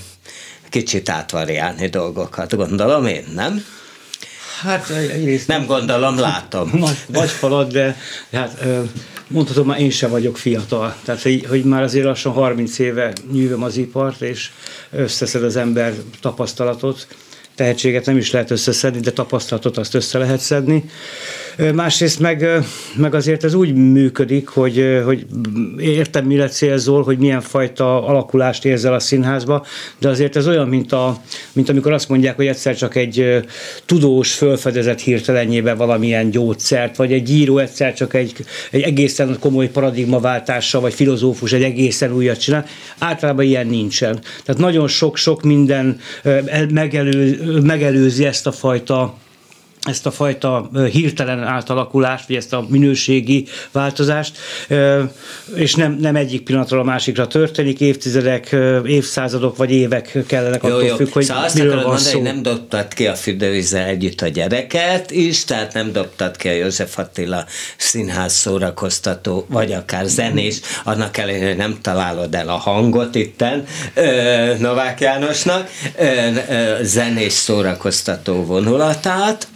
[0.71, 3.65] kicsit átvariálni dolgokat, gondolom én, nem?
[4.61, 5.47] Hát egyrészt...
[5.47, 6.71] Nem gondolom, látom.
[6.79, 7.97] Nagy, nagy falat, de
[8.33, 8.65] hát
[9.29, 10.97] mondhatom, már én sem vagyok fiatal.
[11.05, 14.51] Tehát, hogy, hogy már azért lassan 30 éve nyűvöm az ipart, és
[14.91, 17.07] összeszed az ember tapasztalatot.
[17.55, 20.85] Tehetséget nem is lehet összeszedni, de tapasztalatot azt össze lehet szedni.
[21.75, 22.47] Másrészt meg,
[22.97, 25.27] meg azért ez úgy működik, hogy, hogy
[25.79, 29.67] értem, mire célzol, hogy milyen fajta alakulást érzel a színházba,
[29.99, 31.21] de azért ez olyan, mint, a,
[31.53, 33.43] mint amikor azt mondják, hogy egyszer csak egy
[33.87, 38.33] tudós fölfedezett hirtelenjében valamilyen gyógyszert, vagy egy író egyszer csak egy,
[38.71, 42.67] egy egészen komoly paradigmaváltással, vagy filozófus egy egészen újat csinál.
[42.99, 44.21] Általában ilyen nincsen.
[44.45, 46.01] Tehát nagyon sok-sok minden
[46.71, 49.19] megelő, megelőzi ezt a fajta
[49.81, 54.39] ezt a fajta hirtelen átalakulást, vagy ezt a minőségi változást,
[55.55, 60.85] és nem, nem egyik pillanatról a másikra történik, évtizedek, évszázadok vagy évek kellenek jó, attól
[60.85, 60.97] jó.
[60.97, 62.23] függ, hogy szóval azt miről van mondani, szó.
[62.23, 66.99] nem dobtad ki a Fürdővízzel együtt a gyereket is, tehát nem dobtad ki a József
[66.99, 67.45] Attila
[67.77, 73.67] színház szórakoztató, vagy akár zenés, annak ellenére, hogy nem találod el a hangot itten
[74.59, 75.71] Novák Jánosnak,
[76.83, 79.49] zenés szórakoztató vonulatát,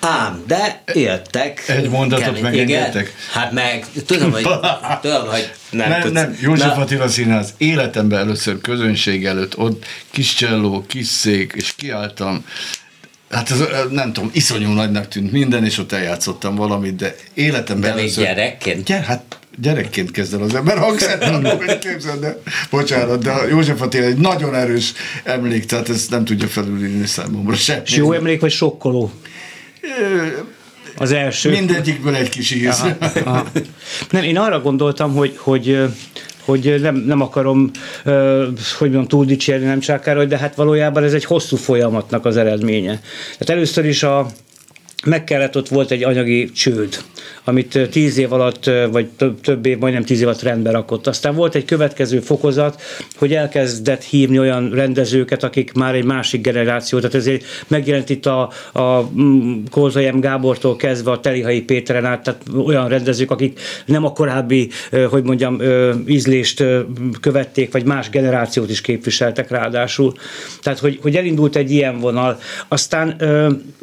[0.00, 1.64] Ám, de jöttek.
[1.68, 3.14] Egy mondatot megengedtek?
[3.32, 4.42] Hát meg, tudom, hogy,
[5.02, 6.12] tudom, hogy nem, nem, tudsz.
[6.12, 6.82] nem József Na.
[6.82, 12.44] Attila Színház életemben először közönség előtt, ott kis cselló, kis szék, és kiálltam,
[13.30, 17.98] Hát ez, nem tudom, iszonyú nagynak tűnt minden, és ott eljátszottam valamit, de életemben de
[17.98, 18.24] először...
[18.24, 18.84] gyerekként?
[18.84, 22.36] Gyere, hát gyerekként kezd el az ember hangszertanul, hogy képzeld, de
[22.70, 24.92] bocsánat, de József Attila egy nagyon erős
[25.24, 27.80] emlék, tehát ezt nem tudja felülírni számomra sem.
[27.84, 29.12] És jó emlék, vagy sokkoló?
[30.96, 31.50] Az első.
[31.50, 32.80] Mindegyikből egy kis íz.
[32.80, 33.46] Aha, aha.
[34.10, 35.78] Nem, én arra gondoltam, hogy, hogy
[36.44, 37.70] hogy nem, nem akarom,
[38.54, 43.00] hogy mondjam, túl dicsérni nem csákára, de hát valójában ez egy hosszú folyamatnak az eredménye.
[43.38, 44.26] Tehát először is a,
[45.04, 46.98] meg kellett, ott volt egy anyagi csőd,
[47.44, 51.06] amit tíz év alatt, vagy több, több év, majdnem tíz év alatt rendbe rakott.
[51.06, 52.82] Aztán volt egy következő fokozat,
[53.16, 58.50] hogy elkezdett hívni olyan rendezőket, akik már egy másik generáció, tehát ezért megjelent itt a,
[58.72, 64.12] a mm, Kózajem Gábortól kezdve a Telihai Péteren át, tehát olyan rendezők, akik nem a
[64.12, 64.70] korábbi,
[65.10, 65.60] hogy mondjam,
[66.06, 66.64] ízlést
[67.20, 70.12] követték, vagy más generációt is képviseltek ráadásul.
[70.62, 72.38] Tehát, hogy, hogy elindult egy ilyen vonal.
[72.68, 73.16] Aztán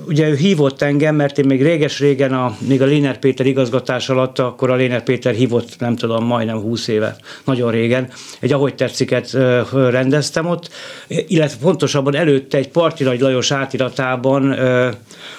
[0.07, 4.39] ugye ő hívott engem, mert én még réges-régen, a, még a Léner Péter igazgatás alatt,
[4.39, 9.37] akkor a Léner Péter hívott, nem tudom, majdnem 20 éve, nagyon régen, egy ahogy tetsziket
[9.71, 10.69] rendeztem ott,
[11.07, 14.55] illetve pontosabban előtte egy Parti Nagy Lajos átiratában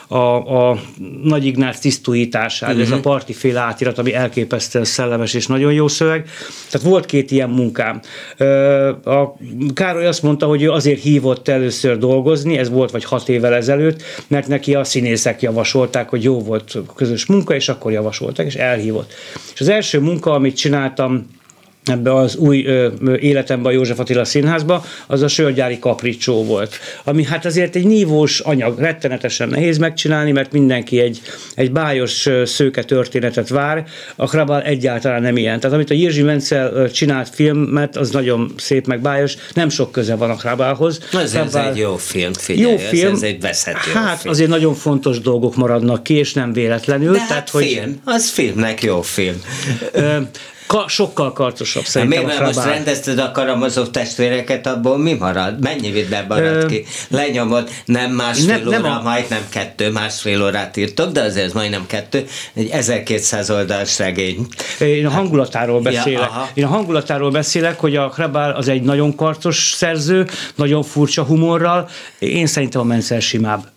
[0.09, 0.81] a, a
[1.23, 2.85] Nagy Ignác tisztújítását, uh-huh.
[2.85, 3.03] ez a mhm.
[3.03, 6.29] parti fél átirat, ami elképesztően szellemes és nagyon jó szöveg.
[6.71, 8.01] Tehát volt két ilyen munkám.
[9.05, 9.37] A
[9.75, 14.03] Károly azt mondta, hogy ő azért hívott először dolgozni, ez volt vagy hat évvel ezelőtt,
[14.27, 19.13] mert neki a színészek javasolták, hogy jó volt közös munka, és akkor javasolták, és elhívott.
[19.55, 21.27] És az első munka, amit csináltam,
[21.89, 22.89] ebbe az új ö,
[23.21, 26.79] életemben a József Attila színházba, az a sörgyári kapricsó volt.
[27.05, 31.21] Ami hát azért egy nívós anyag, rettenetesen nehéz megcsinálni, mert mindenki egy,
[31.55, 33.85] egy bájos szőke történetet vár,
[34.17, 35.61] a Krabal egyáltalán nem ilyen.
[35.61, 40.15] Tehát amit a Jirzsi Mencel csinált filmet, az nagyon szép meg bájos, nem sok köze
[40.15, 41.01] van a Krabalhoz.
[41.13, 44.33] Ez, ez egy jó film, figyelj, jó film, ez, ez egy veszető Hát film.
[44.33, 47.13] azért nagyon fontos dolgok maradnak ki, és nem véletlenül.
[47.13, 47.65] De tehát, hát hogy...
[47.65, 49.37] film, az filmnek jó film.
[50.69, 55.61] Ka- sokkal karcosabb szerintem Miért most rendezted a karamazov testvéreket, abból mi marad?
[55.63, 56.85] Mennyi vidben marad ki?
[57.09, 59.15] Lenyomod, nem másfél nem, óra, nem a...
[59.29, 64.47] nem kettő, másfél órát írtok, de azért majdnem kettő, egy 1200 oldalas regény.
[64.81, 66.31] Én a hangulatáról beszélek.
[66.31, 71.23] Ja, Én a hangulatáról beszélek, hogy a Krabál az egy nagyon karcos szerző, nagyon furcsa
[71.23, 73.69] humorral, én szerintem a Menzel simább.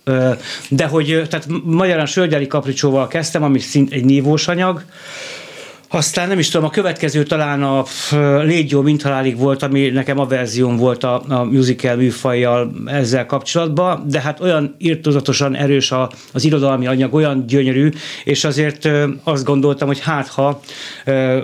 [0.69, 4.83] De hogy, tehát magyarán Sörgyári Kapricsóval kezdtem, ami szint egy nívós anyag,
[5.93, 7.83] aztán nem is tudom, a következő talán a
[8.43, 13.25] Légy jó, mint halálig volt, ami nekem a verzióm volt a, a musical műfajjal ezzel
[13.25, 17.89] kapcsolatban, de hát olyan irtozatosan erős a, az irodalmi anyag, olyan gyönyörű,
[18.23, 18.89] és azért
[19.23, 20.61] azt gondoltam, hogy hát ha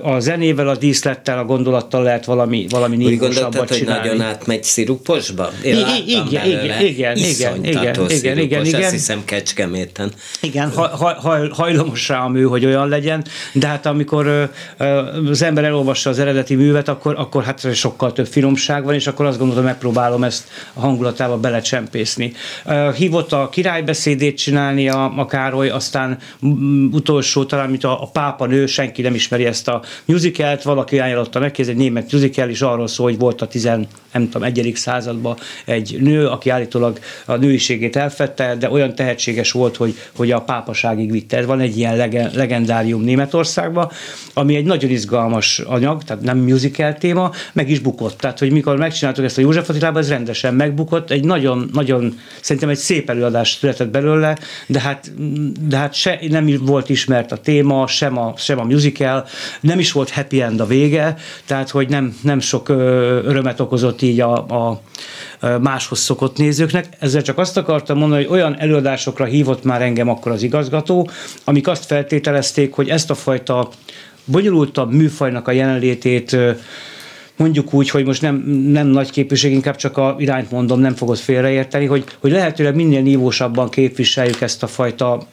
[0.03, 4.07] a zenével, a díszlettel, a gondolattal lehet valami, valami nívósabbat csinálni.
[4.07, 5.51] hogy nagyon átmegy sziruposba?
[5.63, 8.81] Én I- igen, igen, igen, igen, igen, igen, igen, igen.
[8.81, 10.11] Azt hiszem Kecskeméten.
[10.41, 14.36] Igen, ha, ha, hajlomos rá a hogy olyan legyen, de hát amikor
[15.29, 19.25] az ember elolvassa az eredeti művet, akkor, akkor hát sokkal több finomság van, és akkor
[19.25, 22.33] azt gondolom, megpróbálom ezt a hangulatába belecsempészni.
[22.95, 26.17] Hívott a királybeszédét csinálni a, a Károly, aztán
[26.91, 31.39] utolsó talán, mint a, a pápa nő, senki nem ismeri ezt a musicalt, valaki ajánlotta
[31.39, 33.63] neki, ez egy német musical, és arról szól, hogy volt a 10,
[34.13, 39.75] nem tudom, egyedik században egy nő, aki állítólag a nőiségét elfette, de olyan tehetséges volt,
[39.75, 41.37] hogy, hogy a pápaságig vitte.
[41.37, 41.95] Ez van egy ilyen
[42.33, 43.91] legendárium Németországban,
[44.33, 48.17] ami egy nagyon izgalmas anyag, tehát nem musical téma, meg is bukott.
[48.17, 52.69] Tehát, hogy mikor megcsináltuk ezt a József Attilában, ez rendesen megbukott, egy nagyon, nagyon, szerintem
[52.69, 54.37] egy szép előadás született belőle,
[54.67, 55.11] de hát,
[55.67, 59.25] de hát se, nem volt ismert a téma, sem a, sem a musical,
[59.61, 61.15] nem is volt happy end a vége,
[61.45, 64.81] tehát, hogy nem, nem sok örömet okozott így a, a
[65.61, 66.87] máshoz szokott nézőknek.
[66.99, 71.09] Ezzel csak azt akartam mondani, hogy olyan előadásokra hívott már engem akkor az igazgató,
[71.43, 73.69] amik azt feltételezték, hogy ezt a fajta
[74.27, 76.37] bonyolultabb műfajnak a jelenlétét
[77.37, 78.35] mondjuk úgy, hogy most nem,
[78.71, 83.01] nem nagy képviség, inkább csak a irányt mondom, nem fogod félreérteni, hogy, hogy lehetőleg minél
[83.01, 85.27] nívósabban képviseljük ezt a fajta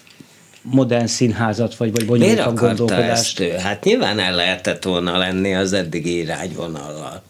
[0.62, 3.40] modern színházat, vagy, vagy bonyolultabb gondolkodást.
[3.40, 3.60] Ezt?
[3.60, 7.22] Hát nyilván el lehetett volna lenni az eddigi irányvonallal.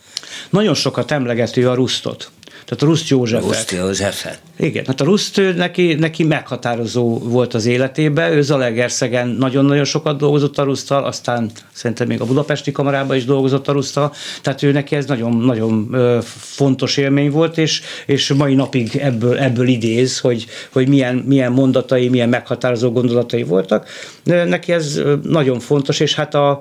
[0.51, 2.31] Nagyon sokat emlegető a Rusztot.
[2.65, 3.45] Tehát a Ruszt Józsefet.
[3.45, 4.39] Ruszt Józsefet.
[4.57, 10.59] Igen, hát a Ruszt neki, neki meghatározó volt az életében, ő Zalegerszegen nagyon-nagyon sokat dolgozott
[10.59, 14.13] a Rusztal, aztán szerintem még a Budapesti Kamarában is dolgozott a Rusztal,
[14.43, 15.97] tehát ő neki ez nagyon-nagyon
[16.29, 22.09] fontos élmény volt, és, és mai napig ebből, ebből idéz, hogy, hogy milyen, milyen mondatai,
[22.09, 23.89] milyen meghatározó gondolatai voltak.
[24.25, 26.61] Neki ez nagyon fontos, és hát a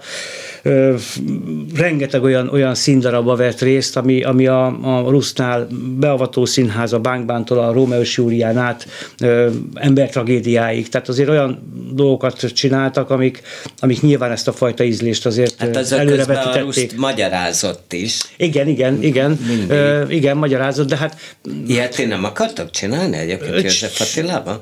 [1.76, 5.68] rengeteg olyan, olyan színdarabba vett részt, ami, ami a, a Rusznál
[5.99, 8.88] beavató színház, a Bánkbántól a Rómeus Júlián át
[9.74, 10.89] embertragédiáig.
[10.89, 13.41] Tehát azért olyan dolgokat csináltak, amik,
[13.80, 16.91] amik nyilván ezt a fajta ízlést azért hát előrevetítették.
[16.91, 18.22] A magyarázott is.
[18.38, 19.39] Igen, igen, igen.
[19.70, 21.18] Ö, igen, magyarázott, de hát...
[21.68, 24.61] Ilyet ti nem akartak csinálni egyébként József Attilában?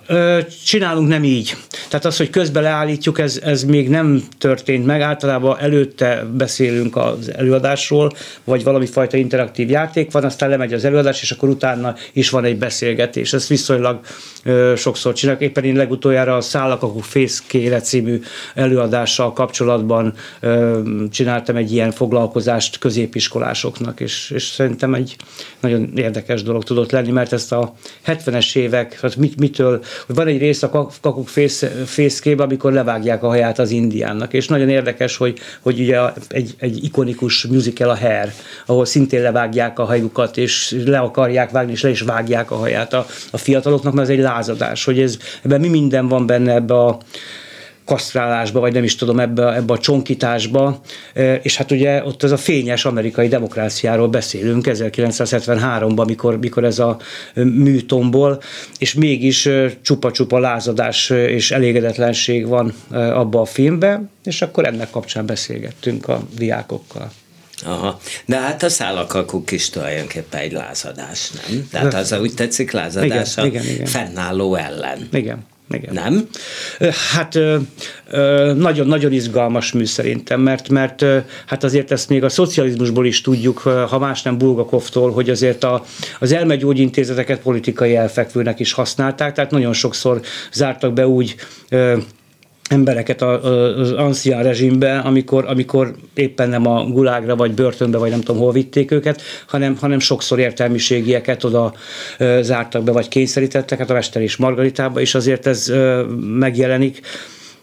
[0.65, 1.55] Csinálunk nem így.
[1.89, 5.01] Tehát az, hogy közben leállítjuk, ez, ez még nem történt meg.
[5.01, 5.57] Általában
[5.91, 8.11] előtte beszélünk az előadásról,
[8.43, 12.43] vagy valami fajta interaktív játék van, aztán lemegy az előadás, és akkor utána is van
[12.43, 13.33] egy beszélgetés.
[13.33, 13.99] Ezt viszonylag
[14.43, 15.41] ö, sokszor csinálok.
[15.41, 18.21] Éppen én legutoljára a Szállakakú Fészkére című
[18.55, 20.79] előadással kapcsolatban ö,
[21.11, 25.15] csináltam egy ilyen foglalkozást középiskolásoknak, és, és szerintem egy
[25.59, 27.73] nagyon érdekes dolog tudott lenni, mert ezt a
[28.05, 33.23] 70-es évek, hát mit, mitől, hogy van egy rész a kakuk fész, fészkébe, amikor levágják
[33.23, 37.97] a haját az indiánnak, és nagyon érdekes, hogy, hogy ugye egy, egy ikonikus musical a
[37.97, 38.31] Hair,
[38.65, 42.93] ahol szintén levágják a hajukat, és le akarják vágni, és le is vágják a haját
[42.93, 46.73] a, a fiataloknak, mert ez egy lázadás, hogy ez, ebben mi minden van benne ebbe
[46.73, 46.97] a
[47.85, 50.81] kasztrálásba, vagy nem is tudom, ebbe, ebbe a csonkításba,
[51.41, 56.97] és hát ugye ott az a fényes amerikai demokráciáról beszélünk 1973-ban, mikor, mikor ez a
[57.33, 58.41] mű tombol,
[58.77, 59.49] és mégis
[59.81, 67.11] csupa-csupa lázadás és elégedetlenség van abba a filmbe, és akkor ennek kapcsán beszélgettünk a diákokkal.
[67.65, 67.99] Aha.
[68.25, 71.67] De hát a szálakakuk is tulajdonképpen egy lázadás, nem?
[71.71, 73.85] Tehát az úgy tetszik lázadás igen, a igen, igen.
[73.85, 75.07] fennálló ellen.
[75.11, 75.45] Igen.
[75.73, 75.93] Igen.
[75.93, 76.27] Nem?
[77.13, 77.39] Hát
[78.55, 81.05] nagyon-nagyon izgalmas mű szerintem, mert, mert
[81.45, 85.85] hát azért ezt még a szocializmusból is tudjuk, ha más nem Bulgakovtól, hogy azért a,
[86.19, 91.35] az elmegyógyintézeteket politikai elfekvőnek is használták, tehát nagyon sokszor zártak be úgy
[92.71, 98.41] embereket az ancián rezsimbe, amikor, amikor éppen nem a gulágra, vagy börtönbe, vagy nem tudom
[98.41, 101.73] hol vitték őket, hanem, hanem sokszor értelmiségieket oda
[102.41, 105.73] zártak be, vagy kényszerítettek, hát a Mester és Margaritába is azért ez
[106.19, 107.01] megjelenik.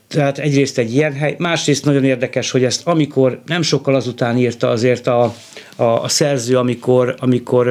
[0.08, 4.68] Tehát egyrészt egy ilyen hely, másrészt nagyon érdekes, hogy ezt amikor nem sokkal azután írta
[4.68, 5.34] azért a,
[5.76, 7.64] a, a szerző, amikor, amikor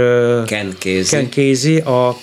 [0.46, 2.16] Ken Casey, Ken Casey a,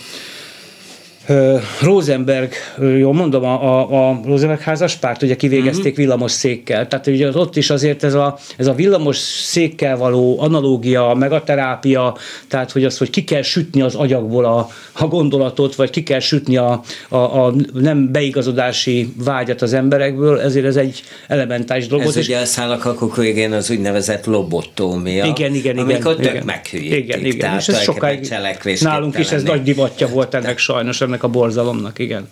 [1.80, 2.52] Rosenberg,
[2.98, 5.96] jól mondom, a, a, a Rosenberg házas párt, ugye kivégezték uh-huh.
[5.96, 6.88] villamos székkel.
[6.88, 12.16] Tehát ugye ott is azért ez a, ez a villamos székkel való analógia, megaterápia,
[12.48, 16.20] tehát hogy az, hogy ki kell sütni az agyakból a, a gondolatot, vagy ki kell
[16.20, 22.06] sütni a, a, a nem beigazodási vágyat az emberekből, ezért ez egy elementális dolog.
[22.06, 26.98] Ez ugye a szálakakok végén az úgynevezett lobotómia, igen, igen, amikor igen, tök meghűítik.
[26.98, 27.56] Igen, igen.
[27.58, 28.32] És ez sokáig,
[28.80, 32.28] nálunk is ez nagy divatja volt ennek sajnos, ennek a borzalomnak, igen.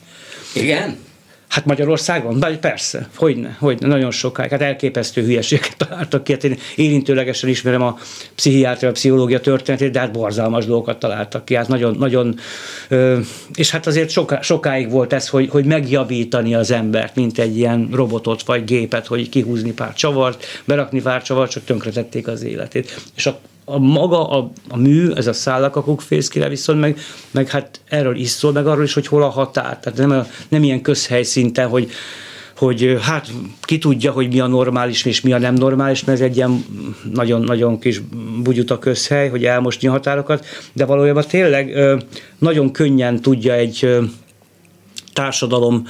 [0.55, 0.97] Igen?
[1.49, 2.39] Hát Magyarországon?
[2.39, 4.51] Bár persze, hogyne, hogyne, nagyon sokáig.
[4.51, 6.33] Hát elképesztő hülyeségeket találtak ki.
[6.33, 7.99] Hát én érintőlegesen ismerem a
[8.35, 11.55] pszichiátria, a pszichológia történetét, de hát borzalmas dolgokat találtak ki.
[11.55, 12.39] Hát nagyon, nagyon,
[13.55, 17.89] és hát azért soká, sokáig volt ez, hogy, hogy megjavítani az embert, mint egy ilyen
[17.93, 23.01] robotot vagy gépet, hogy kihúzni pár csavart, berakni pár csavart, csak tönkretették az életét.
[23.17, 26.99] És a a maga a, a mű, ez a szállakakuk fészkire viszont meg,
[27.31, 29.79] meg hát erről is szól, meg arról is, hogy hol a határ.
[29.79, 31.91] Tehát nem, a, nem ilyen közhelyszinten, hogy
[32.57, 36.25] hogy hát ki tudja, hogy mi a normális és mi a nem normális, mert ez
[36.27, 36.65] egy ilyen
[37.13, 38.01] nagyon-nagyon kis
[38.43, 41.75] bugyuta közhely, hogy elmosni a határokat, de valójában tényleg
[42.39, 43.99] nagyon könnyen tudja egy
[45.13, 45.87] társadalom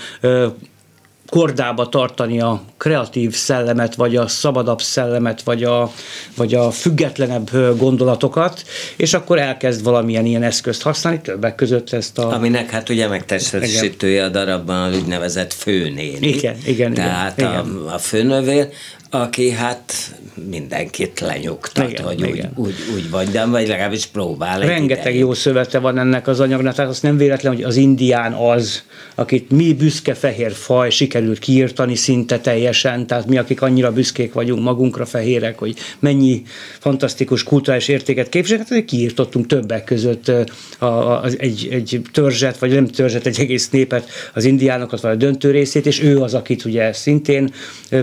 [1.33, 5.93] kordába tartani a kreatív szellemet, vagy a szabadabb szellemet, vagy a,
[6.37, 8.62] vagy a függetlenebb gondolatokat,
[8.97, 12.33] és akkor elkezd valamilyen ilyen eszközt használni, többek között ezt a...
[12.33, 16.22] Aminek hát ugye megtestesítője a darabban az úgynevezett főnén.
[16.22, 16.95] Igen, igen.
[16.95, 17.87] Tehát igen, a, igen.
[17.93, 18.68] a főnövér,
[19.15, 20.15] aki hát
[20.51, 22.53] mindenkit lenyugtat, Igen, hogy igen.
[22.55, 24.61] úgy, úgy, úgy vagy, de vagy legalábbis próbál.
[24.61, 25.19] Rengeteg ideig.
[25.19, 28.83] jó szövete van ennek az anyagnak, tehát azt nem véletlen, hogy az indián az,
[29.15, 34.63] akit mi büszke fehér faj sikerült kiírtani szinte teljesen, tehát mi, akik annyira büszkék vagyunk
[34.63, 36.43] magunkra fehérek, hogy mennyi
[36.79, 40.45] fantasztikus kulturális értéket képviselnek, hát kiírtottunk többek között a,
[40.87, 45.17] a, az egy, egy törzset, vagy nem törzset, egy egész népet, az indiánokat, vagy a
[45.17, 47.53] döntő részét, és ő az, akit ugye szintén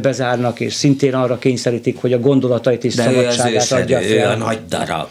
[0.02, 4.24] bezárnak, és szintén arra kényszerítik, hogy a gondolatait és De ő szabadságát adja őserő, ő
[4.24, 5.08] a fel nagy darab.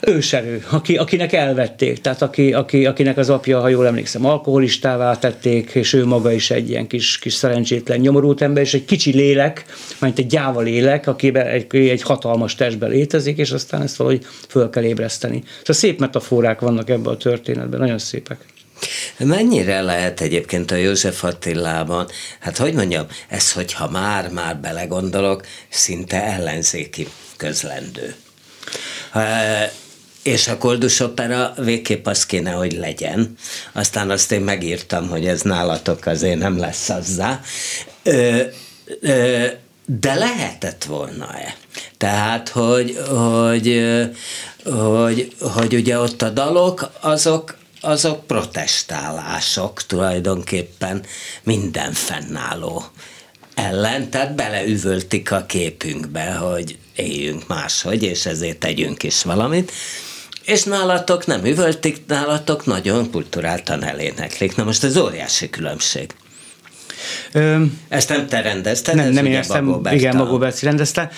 [0.00, 5.70] őserő, aki, akinek elvették, tehát aki, aki, akinek az apja, ha jól emlékszem, alkoholistává tették,
[5.70, 9.64] és ő maga is egy ilyen kis, kis szerencsétlen nyomorult ember, és egy kicsi lélek,
[10.00, 14.70] mint egy gyáva lélek, akiben egy, egy hatalmas testben létezik, és aztán ezt valahogy föl
[14.70, 15.42] kell ébreszteni.
[15.58, 18.38] Szóval szép metaforák vannak ebben a történetben, nagyon szépek.
[19.16, 22.08] Mennyire lehet egyébként a József Attilában,
[22.40, 28.14] hát hogy mondjam, ez, hogyha már-már belegondolok, szinte ellenzéki közlendő.
[30.22, 33.34] És a Koldus Opera végképp az kéne, hogy legyen.
[33.72, 37.40] Aztán azt én megírtam, hogy ez nálatok azért nem lesz azzá.
[39.86, 41.56] De lehetett volna-e?
[41.96, 43.84] Tehát, hogy, hogy,
[44.64, 51.04] hogy, hogy ugye ott a dalok, azok, azok protestálások tulajdonképpen
[51.42, 52.84] minden fennálló
[53.54, 59.72] ellen, tehát beleüvöltik a képünkbe, hogy éljünk máshogy, és ezért tegyünk is valamit.
[60.44, 64.56] És nálatok nem üvöltik, nálatok nagyon kulturáltan eléneklik.
[64.56, 66.14] Na most ez óriási különbség.
[67.88, 71.10] Ezt nem te rendezted, nem, nem ugye éreztem, Bagó igen, Magó Berci rendezte.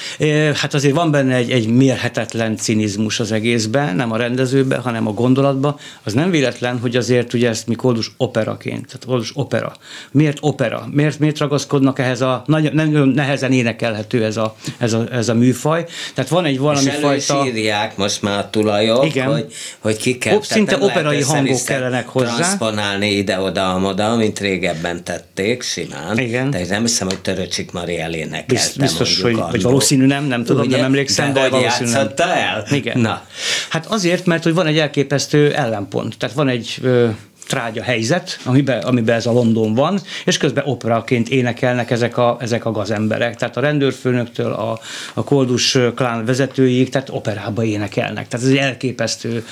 [0.55, 5.13] Hát azért van benne egy, egy mérhetetlen cinizmus az egészben, nem a rendezőben, hanem a
[5.13, 5.77] gondolatban.
[6.03, 9.73] Az nem véletlen, hogy azért ugye ezt mi koldus operaként, tehát koldus opera.
[10.11, 10.89] Miért opera?
[10.91, 15.35] Miért, miért ragaszkodnak ehhez a, nagyon, nem nehezen énekelhető ez a, ez a, ez a
[15.35, 15.87] műfaj.
[16.15, 17.35] Tehát van egy valami És fajta...
[17.35, 19.33] elősírják most már a tulajok, Igen.
[19.33, 20.37] hogy, hogy ki kell.
[20.37, 22.35] Ó, szinte operai hangok kellenek hozzá.
[22.35, 26.19] Transponálni ide-oda, amoda, mint régebben tették, simán.
[26.19, 26.51] Igen.
[26.51, 29.63] De nem hiszem, hogy Töröcsik Mari elénekelte Bizt- biztos, hogy- vagy annó.
[29.63, 30.77] valószínű nem, nem tudom, Ugye?
[30.77, 32.09] nem emlékszem, de hogy valószínű nem.
[32.17, 32.67] el?
[32.71, 32.99] Igen.
[33.01, 33.23] Na.
[33.69, 36.19] Hát azért, mert hogy van egy elképesztő ellenpont.
[36.19, 37.09] Tehát van egy ö,
[37.47, 42.65] trágya helyzet, amiben, amiben ez a London van, és közben operaként énekelnek ezek a, ezek
[42.65, 43.37] a gazemberek.
[43.37, 44.81] Tehát a rendőrfőnöktől a,
[45.15, 48.29] a koldus klán vezetőig, tehát operába énekelnek.
[48.29, 49.45] Tehát ez egy elképesztő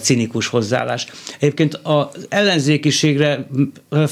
[0.00, 1.06] cinikus hozzáállás.
[1.38, 3.46] Egyébként az ellenzékiségre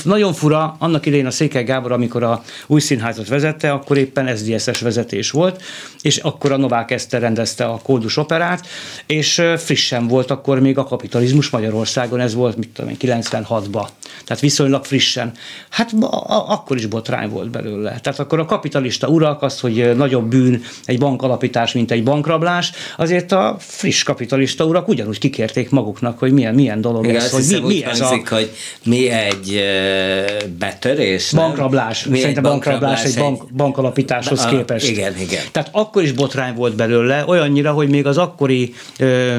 [0.04, 4.80] nagyon fura, annak idején a Székely Gábor, amikor a új színházat vezette, akkor éppen SZDSZ-es
[4.80, 5.62] vezetés volt,
[6.02, 8.66] és akkor a Novák Eszter rendezte a koldus operát,
[9.06, 12.96] és frissen volt akkor még a kapitalizmus Magyarországon, ez volt, mit tudom én,
[13.30, 13.86] 96-ba.
[14.24, 15.32] Tehát viszonylag frissen.
[15.70, 17.98] Hát a- a- akkor is botrány volt belőle.
[18.02, 22.72] Tehát akkor a kapitalista urak, az, hogy ö, nagyobb bűn egy bankalapítás, mint egy bankrablás,
[22.96, 27.42] azért a friss kapitalista urak ugyanúgy kikérték maguknak, hogy milyen, milyen dolog Igen, ez, hogy
[27.42, 28.50] hiszem, mi, mi ez a hangzik, hogy
[28.84, 30.22] mi egy ö,
[30.58, 32.04] betörés, bankrablás.
[32.04, 34.88] Mi Szerintem egy bankrablás egy bank, bankalapításhoz Ah, képest.
[34.88, 35.42] igen, igen.
[35.52, 39.36] Tehát akkor is botrány volt belőle, olyannyira, hogy még az akkori ö,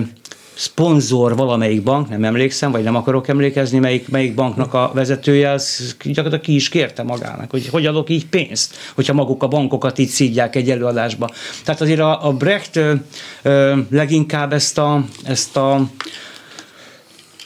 [0.55, 5.95] szponzor valamelyik bank, nem emlékszem, vagy nem akarok emlékezni, melyik, melyik banknak a vezetője, az
[6.03, 10.07] gyakorlatilag ki is kérte magának, hogy hogy adok így pénzt, hogyha maguk a bankokat így
[10.07, 11.29] szídják egy előadásba.
[11.63, 12.93] Tehát azért a, a Brecht ö,
[13.41, 15.89] ö, leginkább ezt a, ezt a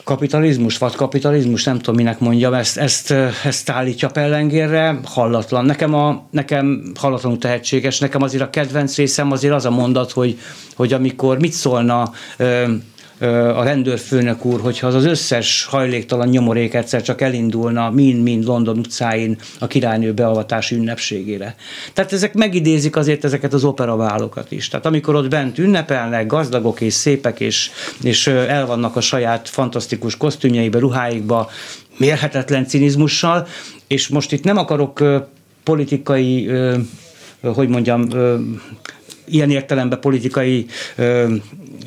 [0.04, 3.10] kapitalizmus, vagy kapitalizmus, nem tudom, minek mondjam, ezt, ezt,
[3.44, 5.64] ezt állítja pellengérre, hallatlan.
[5.64, 10.38] Nekem, a, nekem hallatlanul tehetséges, nekem azért a kedvenc részem azért az a mondat, hogy,
[10.76, 12.12] hogy amikor mit szólna
[13.28, 19.36] a rendőrfőnök úr, hogyha az az összes hajléktalan nyomorék egyszer csak elindulna mind-mind London utcáin
[19.58, 21.54] a királynő beavatási ünnepségére.
[21.92, 24.68] Tehát ezek megidézik azért ezeket az operaválokat is.
[24.68, 27.70] Tehát amikor ott bent ünnepelnek, gazdagok és szépek, és,
[28.02, 31.50] és el vannak a saját fantasztikus kosztümjeibe, ruháikba,
[31.96, 33.46] mérhetetlen cinizmussal,
[33.86, 35.04] és most itt nem akarok
[35.62, 36.50] politikai,
[37.42, 38.08] hogy mondjam,
[39.24, 40.66] ilyen értelemben politikai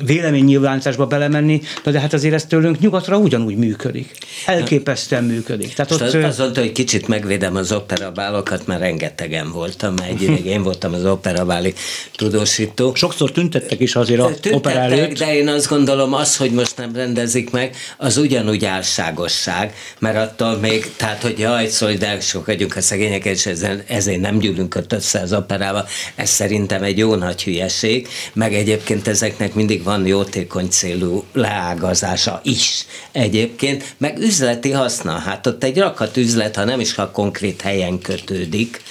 [0.04, 4.10] véleménynyilvánításba belemenni, de, de hát azért ez tőlünk nyugatra ugyanúgy működik.
[4.46, 5.74] Elképesztően működik.
[5.74, 10.22] Tehát ott, az, az mondta, hogy kicsit megvédem az operabálokat, mert rengetegen voltam, mert egy
[10.22, 11.74] ideig én voltam az operabáli
[12.16, 12.94] tudósító.
[12.94, 17.50] Sokszor tüntettek is azért a tüntettek, de én azt gondolom, az, hogy most nem rendezik
[17.50, 23.46] meg, az ugyanúgy álságosság, mert attól még, tehát hogy jaj, szolidárisok vagyunk a szegények, és
[23.86, 29.54] ezért nem gyűlünk össze az operába, ez szerintem egy jó nagy hülyeség, meg egyébként ezeknek
[29.54, 35.12] mindig van jótékony célú leágazása is egyébként, meg üzleti haszna.
[35.12, 38.82] Hát ott egy rakat üzlet, ha nem is ha konkrét helyen kötődik,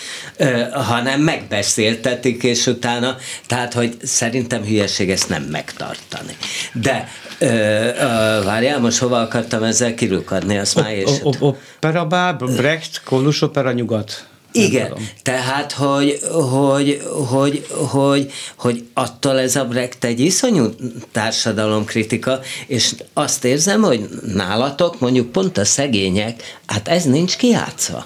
[0.73, 3.17] hanem megbeszéltetik, és utána,
[3.47, 6.37] tehát, hogy szerintem hülyeség ezt nem megtartani.
[6.73, 11.09] De ö, ö, várjál, most hova akartam ezzel kirukadni, azt már és...
[11.39, 14.27] Opera bár, Brecht, Kólus opera nyugat.
[14.53, 20.69] Igen, tehát, hogy, hogy, hogy, hogy, hogy attól ez a Brecht egy iszonyú
[21.11, 28.05] társadalomkritika, és azt érzem, hogy nálatok mondjuk pont a szegények, hát ez nincs kiátszva.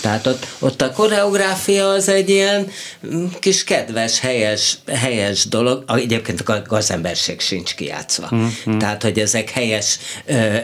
[0.00, 2.70] Tehát ott, ott a koreográfia az egy ilyen
[3.06, 5.84] mm, kis kedves, helyes, helyes dolog.
[5.86, 8.28] Egyébként a gazemberség sincs kijátszva.
[8.34, 8.78] Mm-hmm.
[8.78, 9.98] Tehát, hogy ezek helyes,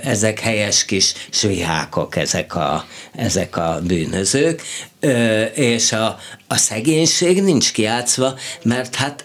[0.02, 4.62] ezek helyes kis svihákok, ezek a, ezek a bűnözők,
[5.54, 9.24] és a, a szegénység nincs kijátszva, mert hát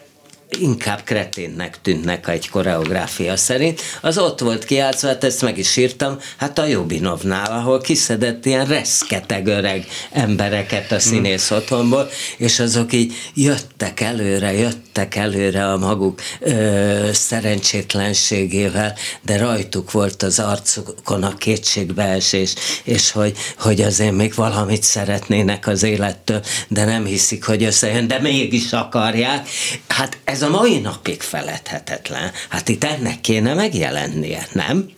[0.60, 3.82] inkább kreténnek tűnnek egy koreográfia szerint.
[4.02, 8.66] Az ott volt kiátszva, hát ezt meg is írtam, hát a Jobinovnál, ahol kiszedett ilyen
[8.66, 11.58] reszketeg öreg embereket a színész hmm.
[11.58, 20.24] otthonból, és azok így jöttek előre, jöttek előre a maguk ö, szerencsétlenségével, de rajtuk volt
[20.24, 27.06] az arcukon a kétségbeesés, és hogy, hogy azért még valamit szeretnének az élettől, de nem
[27.06, 29.50] hiszik, hogy összejön, de mégis akarják.
[29.88, 32.32] Hát ez ez a mai napig feledhetetlen.
[32.50, 34.90] Hát itt ennek kéne megjelennie, nem?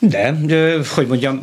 [0.00, 0.34] De,
[0.94, 1.40] hogy mondjam,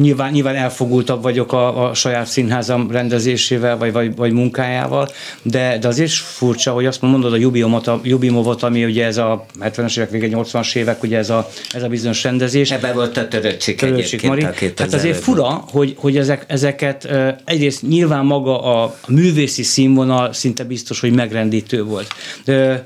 [0.00, 5.08] nyilván, nyilván elfogultabb vagyok a, a saját színházam rendezésével, vagy, vagy, vagy munkájával,
[5.42, 9.16] de, de azért is furcsa, hogy azt mondod a Jubiomot, a Jubimovot, ami ugye ez
[9.16, 12.70] a 70-es évek vége, 80-as évek, ugye ez a, ez a bizonyos rendezés.
[12.70, 14.42] Ebben volt a töröcsik Töröcsik Mari.
[14.42, 17.08] Hát az azért fura, hogy, hogy ezek, ezeket
[17.44, 22.14] egyrészt nyilván maga a művészi színvonal szinte biztos, hogy megrendítő volt.
[22.44, 22.82] De,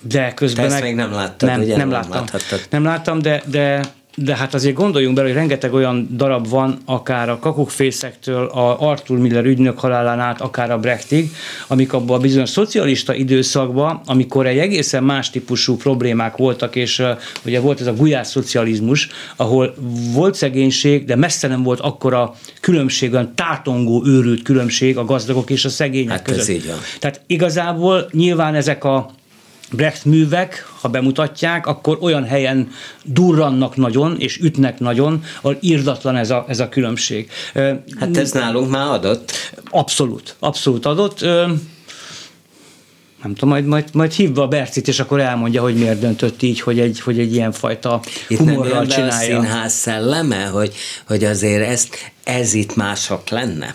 [0.00, 0.68] de közben...
[0.68, 1.76] Te ezt meg nem láttad, nem, ugye?
[1.76, 2.40] Nem, nem láttam.
[2.70, 3.80] Nem láttam, de, de
[4.14, 9.18] de hát azért gondoljunk bele, hogy rengeteg olyan darab van, akár a kakukfészektől, a Arthur
[9.18, 11.30] Miller ügynök halálán át, akár a Brechtig,
[11.66, 17.08] amik abban a bizonyos szocialista időszakban, amikor egy egészen más típusú problémák voltak, és uh,
[17.44, 19.74] ugye volt ez a gulyás szocializmus, ahol
[20.12, 25.64] volt szegénység, de messze nem volt akkora különbség, olyan tátongó, őrült különbség a gazdagok és
[25.64, 26.40] a szegények hát között.
[26.40, 26.76] Ez így van.
[26.98, 29.10] Tehát igazából nyilván ezek a
[29.72, 32.70] Brecht művek, ha bemutatják, akkor olyan helyen
[33.04, 37.30] durrannak nagyon, és ütnek nagyon, ahol írdatlan ez a, ez a különbség.
[37.98, 39.32] Hát ez nálunk már adott.
[39.70, 41.20] Abszolút, abszolút adott.
[43.22, 46.60] Nem tudom, majd, majd, majd hívva a Bercit, és akkor elmondja, hogy miért döntött így,
[46.60, 49.38] hogy egy, hogy egy ilyen fajta itt humorral nem csinálja.
[49.38, 50.74] a színház szelleme, hogy,
[51.06, 53.74] hogy azért ezt, ez itt mások lenne?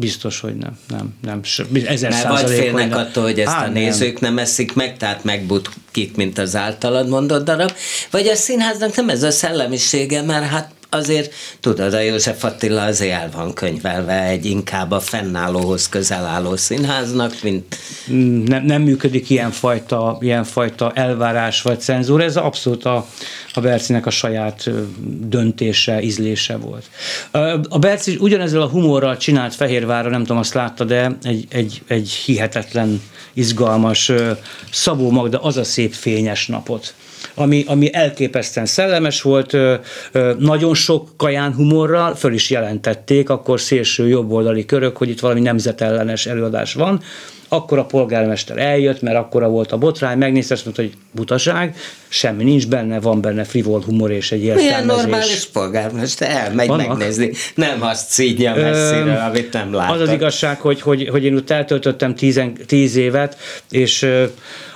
[0.00, 0.78] Biztos, hogy nem.
[0.88, 1.40] nem, nem.
[1.86, 4.34] Ezer Mert vagy félnek attól, hogy ezt Há, a nézők nem.
[4.34, 7.72] nem eszik meg, tehát megbukik, mint az általad mondott darab,
[8.10, 13.12] vagy a színháznak nem ez a szellemisége, mert hát azért tudod, a József Attila azért
[13.12, 17.76] el van könyvelve egy inkább a fennállóhoz közel álló színháznak, mint...
[18.44, 23.06] Nem, nem működik ilyenfajta, ilyenfajta elvárás vagy cenzúra, ez abszolút a,
[23.52, 24.70] a Bercinek a saját
[25.28, 26.84] döntése, ízlése volt.
[27.68, 32.10] A Berci ugyanezzel a humorral csinált Fehérvára, nem tudom, azt látta, de egy, egy, egy
[32.10, 34.12] hihetetlen, izgalmas
[34.70, 36.94] Szabó Magda, az a szép fényes napot
[37.40, 39.56] ami, ami elképesztően szellemes volt,
[40.38, 46.26] nagyon sok kaján humorral föl is jelentették, akkor szélső jobboldali körök, hogy itt valami nemzetellenes
[46.26, 47.02] előadás van,
[47.52, 51.76] akkor a polgármester eljött, mert akkora volt a botrány, megnézte, azt mondta, hogy butaság,
[52.08, 54.70] semmi nincs benne, van benne frivol humor és egy értelmezés.
[54.70, 56.88] Milyen normális polgármester elmegy Vannak?
[56.88, 59.94] megnézni, nem azt szídja messzire, Ö, amit nem látott.
[59.94, 63.36] Az az igazság, hogy, hogy, hogy én ott eltöltöttem tízen, tíz évet,
[63.70, 64.06] és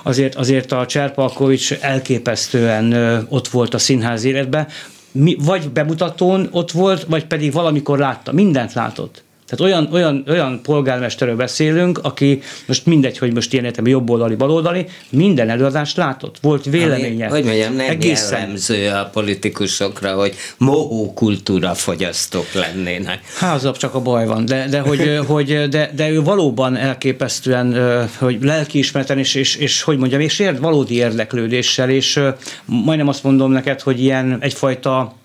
[0.03, 2.93] azért, azért a Cserpalkovics elképesztően
[3.29, 4.67] ott volt a színház életben,
[5.11, 10.59] mi, vagy bemutatón ott volt, vagy pedig valamikor látta, mindent látott Tehát olyan, olyan, olyan
[10.63, 16.65] polgármesterről beszélünk, aki most mindegy, hogy most ilyen értem jobboldali, baloldali, minden előadást látott, volt
[16.65, 17.25] véleménye.
[17.25, 18.39] Ami, hogy mondjam, nem Egészen.
[18.39, 23.19] jellemző a politikusokra, hogy mohó kultúra fogyasztók lennének.
[23.41, 27.75] Az csak a baj van, de, de, hogy, hogy, de, de ő valóban elképesztően,
[28.17, 32.19] hogy lelkiismereten, és, és, és hogy mondjam, és ért, valódi érdeklődéssel, és
[32.65, 35.15] majdnem azt mondom neked, hogy ilyen egyfajta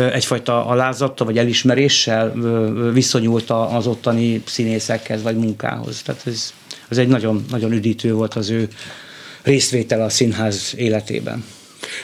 [0.00, 2.32] egyfajta alázattal vagy elismeréssel
[2.92, 6.02] viszonyult az ottani színészekhez vagy munkához.
[6.02, 6.52] Tehát ez,
[6.88, 8.68] ez egy nagyon, nagyon üdítő volt az ő
[9.42, 11.44] részvétel a színház életében.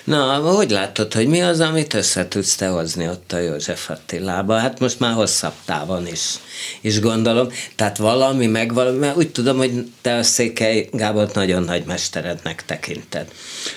[0.05, 4.59] Na, hogy látod, hogy mi az, amit össze tudsz te hozni ott a József Attilába?
[4.59, 6.35] Hát most már hosszabb távon is,
[6.81, 7.49] is gondolom.
[7.77, 12.65] Tehát valami meg valami, mert úgy tudom, hogy te a Székely Gábor nagyon nagy mesterednek
[12.65, 13.29] tekinted.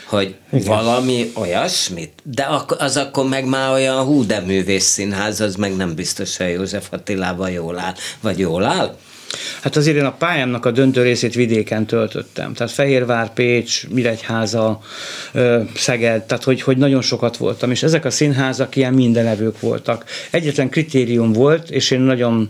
[0.06, 0.66] Hogy Igen.
[0.66, 2.48] valami olyasmit, de
[2.78, 6.88] az akkor meg már olyan hú, de művész színház, az meg nem biztos, hogy József
[6.92, 7.94] Attilában jól áll.
[8.22, 8.98] Vagy jól áll?
[9.62, 12.54] Hát azért én a pályámnak a döntő részét vidéken töltöttem.
[12.54, 14.80] Tehát Fehérvár, Pécs, Miregyháza,
[15.76, 17.72] Szeged, tehát hogy, hogy nagyon sokat voltam.
[17.72, 20.06] És ezek a színházak ilyen mindenevők voltak.
[20.32, 22.50] Egyetlen kritérium volt, és én nagyon,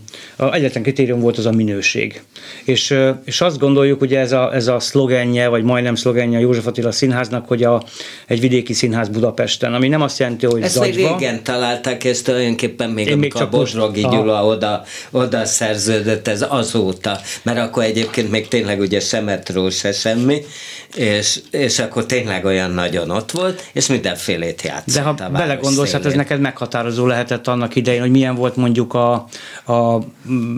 [0.50, 2.22] egyetlen kritérium volt az a minőség.
[2.64, 6.66] És, és azt gondoljuk, hogy ez a, ez a szlogenje, vagy majdnem szlogenje a József
[6.66, 7.82] Attila színháznak, hogy a,
[8.26, 11.10] egy vidéki színház Budapesten, ami nem azt jelenti, hogy Ezt Zagyva.
[11.10, 16.28] még régen találták, ezt tulajdonképpen még, én még csak a Bozsrogi Gyula oda, oda szerződött,
[16.28, 20.42] ez az azóta, mert akkor egyébként még tényleg ugye se metró, se semmi,
[20.94, 24.94] és, és akkor tényleg olyan nagyon ott volt, és mindenfélét játszott.
[24.94, 29.12] De ha belegondolsz, hát ez neked meghatározó lehetett annak idején, hogy milyen volt mondjuk a,
[29.66, 29.98] a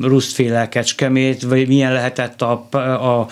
[0.03, 3.29] rusztféle kecskemét, vagy milyen lehetett a, a, a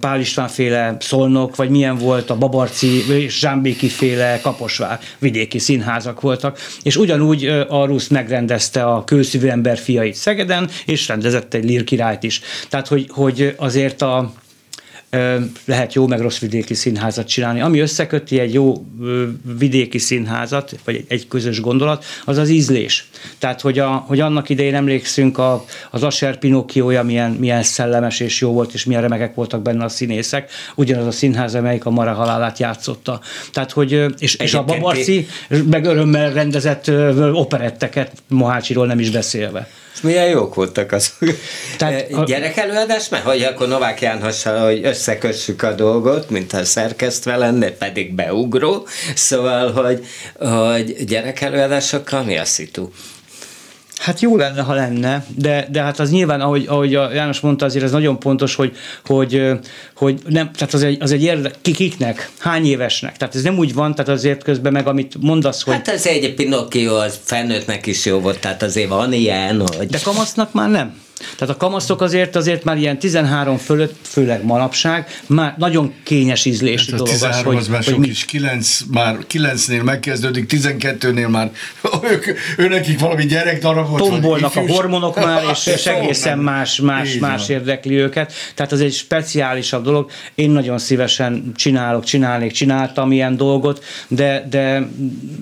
[0.00, 6.20] Pál István féle szolnok, vagy milyen volt a Babarci és Zsámbéki féle Kaposvár vidéki színházak
[6.20, 12.22] voltak, és ugyanúgy a Rusz megrendezte a kőszívű ember fiait Szegeden, és rendezett egy lírkirályt
[12.22, 12.40] is.
[12.68, 14.32] Tehát, hogy, hogy azért a,
[15.64, 17.60] lehet jó meg rossz vidéki színházat csinálni.
[17.60, 18.86] Ami összeköti egy jó
[19.58, 23.08] vidéki színházat, vagy egy közös gondolat, az az ízlés.
[23.38, 28.40] Tehát, hogy, a, hogy annak idején emlékszünk a, az Asher Pinocchioja milyen, milyen szellemes és
[28.40, 32.12] jó volt, és milyen remekek voltak benne a színészek, ugyanaz a színház, amelyik a Mara
[32.12, 33.20] halálát játszotta.
[33.52, 35.26] Tehát, hogy, és, és a Babarci
[35.70, 36.90] meg örömmel rendezett
[37.32, 39.68] operetteket, Mohácsiról nem is beszélve.
[39.94, 41.36] És milyen jók voltak azok.
[41.78, 42.24] Tehát a...
[42.24, 48.14] Gyerekelőadás, mert hogy akkor Novák Jánossal, hogy összekössük a dolgot, mint a szerkesztve lenne, pedig
[48.14, 48.86] beugró.
[49.14, 50.06] Szóval, hogy,
[50.38, 52.88] hogy gyerekelőadásokkal mi a szitu?
[54.04, 57.64] Hát jó lenne, ha lenne, de, de hát az nyilván, ahogy, ahogy a János mondta,
[57.64, 59.42] azért ez nagyon pontos, hogy, hogy,
[59.96, 63.16] hogy nem, tehát az egy, az egy érdek, kikiknek, hány évesnek.
[63.16, 65.74] Tehát ez nem úgy van, tehát azért közben meg, amit mondasz, hogy...
[65.74, 69.86] Hát ez egy Pinocchio, az felnőttnek is jó volt, tehát azért van ilyen, hogy...
[69.86, 71.02] De kamasznak már nem.
[71.36, 76.90] Tehát a kamaszok azért azért már ilyen 13 fölött, főleg manapság, már nagyon kényes ízlésű
[76.90, 78.08] hát dolog 13 az, az már hogy sok mi...
[78.08, 81.50] is, 9, már 9-nél megkezdődik, 12-nél már
[82.12, 82.24] ők,
[82.56, 83.98] ő nekik valami gyerekdarabot.
[83.98, 88.32] Tombolnak a hormonok már, és, és egészen más, más, más érdekli őket.
[88.54, 90.10] Tehát az egy speciálisabb dolog.
[90.34, 94.88] Én nagyon szívesen csinálok, csinálnék, csináltam ilyen dolgot, de, de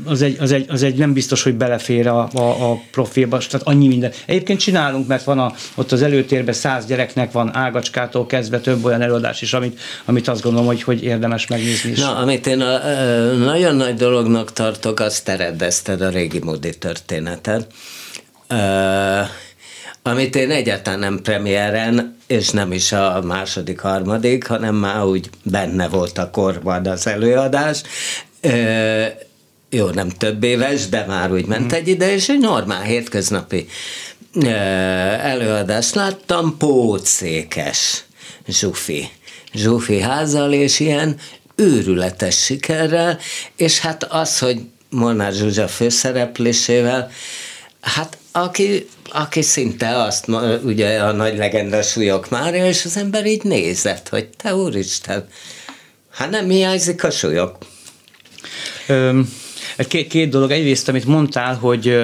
[0.04, 3.66] az, egy, az, egy, az egy nem biztos, hogy belefér a, a, a profilba, tehát
[3.66, 4.12] annyi minden.
[4.26, 9.02] Egyébként csinálunk, mert van a ott az előtérben száz gyereknek van ágacskától kezdve több olyan
[9.02, 11.98] előadás is, amit, amit azt gondolom, hogy, hogy érdemes megnézni is.
[11.98, 17.66] Na, amit én a, a, nagyon nagy dolognak tartok, azt teredezted a régi módi történetet.
[18.50, 19.28] Uh,
[20.02, 25.88] amit én egyáltalán nem premiéren, és nem is a második, harmadik, hanem már úgy benne
[25.88, 27.82] volt a korban az előadás.
[28.42, 29.06] Uh,
[29.74, 31.74] jó, nem több éves, de már úgy ment mhm.
[31.74, 33.66] egy ide, és egy normál hétköznapi
[34.40, 38.04] előadást láttam, Pócékes
[38.46, 39.08] Zsufi.
[39.52, 41.16] Zsufi házal, és ilyen
[41.54, 43.18] őrületes sikerrel,
[43.56, 44.60] és hát az, hogy
[44.90, 47.10] Molnár Zsuzsa főszereplésével,
[47.80, 50.28] hát aki, aki szinte azt,
[50.64, 55.26] ugye a nagy legenda súlyok már, és az ember így nézett, hogy te úristen,
[56.10, 57.58] hát nem hiányzik a súlyok.
[58.86, 59.32] Öm,
[59.88, 60.50] két, két dolog.
[60.50, 61.98] Egyrészt, amit mondtál, hogy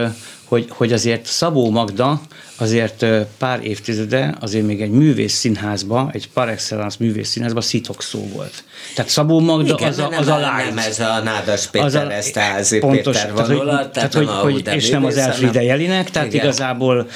[0.48, 2.20] hogy, hogy azért Szabó Magda
[2.56, 3.06] azért
[3.38, 7.60] pár évtizede azért még egy művész színházba, egy par excellence művész színházba
[7.98, 8.64] szó volt.
[8.94, 10.74] Tehát Szabó Magda Igen, az a, az a light.
[10.74, 14.62] Nem ez a Nádas Péter, az a, házi pontos, Péter tehát, vonulat, tehát, hogy, hogy,
[14.64, 16.44] hogy és nem az Elfride Jelinek, tehát Igen.
[16.44, 17.08] igazából,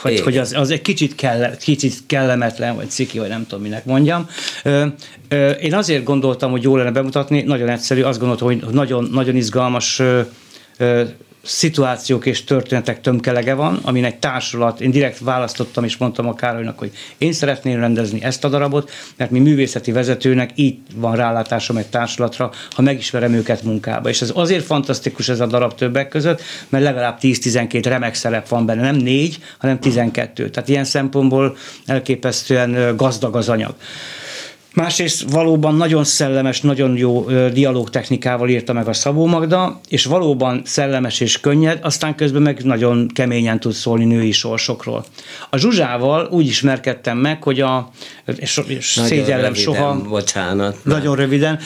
[0.00, 3.84] hogy, hogy az, az egy kicsit, kell, kicsit kellemetlen, vagy ciki, vagy nem tudom, minek
[3.84, 4.28] mondjam.
[5.60, 10.02] Én azért gondoltam, hogy jó lenne bemutatni, nagyon egyszerű, azt gondoltam, hogy nagyon, nagyon izgalmas
[11.42, 16.78] szituációk és történetek tömkelege van, amin egy társulat, én direkt választottam és mondtam a Károlynak,
[16.78, 21.86] hogy én szeretném rendezni ezt a darabot, mert mi művészeti vezetőnek így van rálátásom egy
[21.86, 24.08] társulatra, ha megismerem őket munkába.
[24.08, 28.66] És ez azért fantasztikus ez a darab többek között, mert legalább 10-12 remek szerep van
[28.66, 30.50] benne, nem négy, hanem 12.
[30.50, 33.74] Tehát ilyen szempontból elképesztően gazdag az anyag.
[34.74, 41.20] Másrészt valóban nagyon szellemes, nagyon jó dialógtechnikával írta meg a Szabó Magda, és valóban szellemes
[41.20, 45.04] és könnyed, aztán közben meg nagyon keményen tud szólni női sorsokról.
[45.50, 47.90] A Zsuzsával úgy ismerkedtem meg, hogy a,
[48.36, 50.02] és, és szégyellem röviden, soha.
[50.08, 50.84] Bocsánat.
[50.84, 51.24] Nagyon nem.
[51.24, 51.58] röviden.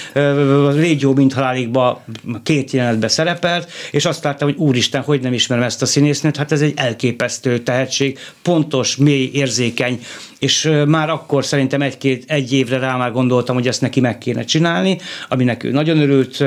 [0.75, 2.05] Régyó, mint halálikba
[2.43, 6.53] két jelenetben szerepelt, és azt láttam, hogy úristen, hogy nem ismerem ezt a színésznőt, hát
[6.53, 10.01] ez egy elképesztő tehetség, pontos, mély, érzékeny,
[10.39, 14.45] és már akkor szerintem egy-két, egy évre rá már gondoltam, hogy ezt neki meg kéne
[14.45, 16.41] csinálni, aminek ő nagyon örült,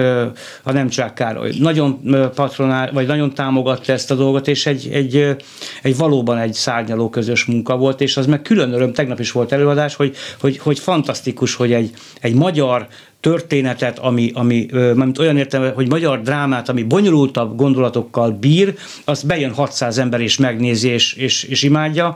[0.64, 1.52] a nem csak Károly.
[1.60, 2.00] Nagyon
[2.36, 5.36] patronál, vagy nagyon támogatta ezt a dolgot, és egy, egy,
[5.82, 9.52] egy valóban egy szárnyaló közös munka volt, és az meg külön öröm, tegnap is volt
[9.52, 12.88] előadás, hogy, hogy, hogy fantasztikus, hogy egy, egy magyar
[13.20, 18.76] történetet, ami, ami mint olyan értem, hogy magyar drámát, ami bonyolultabb gondolatokkal bír,
[19.06, 22.16] az bejön 600 ember és megnézi és, és, és imádja.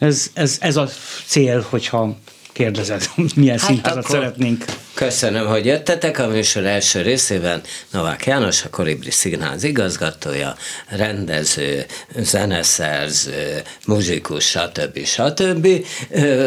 [0.00, 0.88] Ez, ez, ez a
[1.26, 2.16] cél, hogyha
[2.52, 4.64] kérdezed, milyen hát színházat szeretnénk.
[4.94, 6.18] Köszönöm, hogy jöttetek.
[6.18, 10.56] A műsor első részében Novák János, a Koribri Színház igazgatója,
[10.88, 11.84] rendező,
[12.16, 15.04] zeneszerző, muzsikus, stb.
[15.04, 15.68] stb.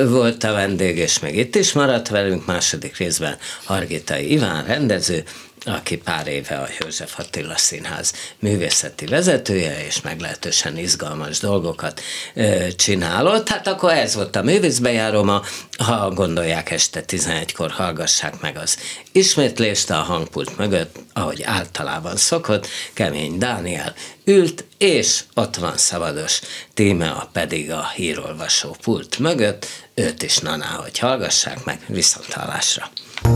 [0.09, 2.45] volt a vendég, és még itt is maradt velünk.
[2.45, 5.23] Második részben Hargitai Iván, rendező,
[5.65, 12.01] aki pár éve a József Attila Színház művészeti vezetője, és meglehetősen izgalmas dolgokat
[12.33, 13.49] ö, csinálott.
[13.49, 15.41] Hát akkor ez volt a művészbejáróma.
[15.77, 18.77] Ha gondolják, este 11-kor hallgassák meg az
[19.11, 23.93] ismétlést a hangpult mögött, ahogy általában szokott, Kemény Dániel
[24.25, 26.41] ült, és ott van szabados
[26.73, 32.89] téma, pedig a hírolvasó pult mögött, őt is naná, hogy hallgassák meg, viszontalásra.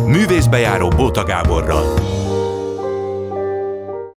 [0.06, 2.00] Művészbejáró Bóta Gáborral.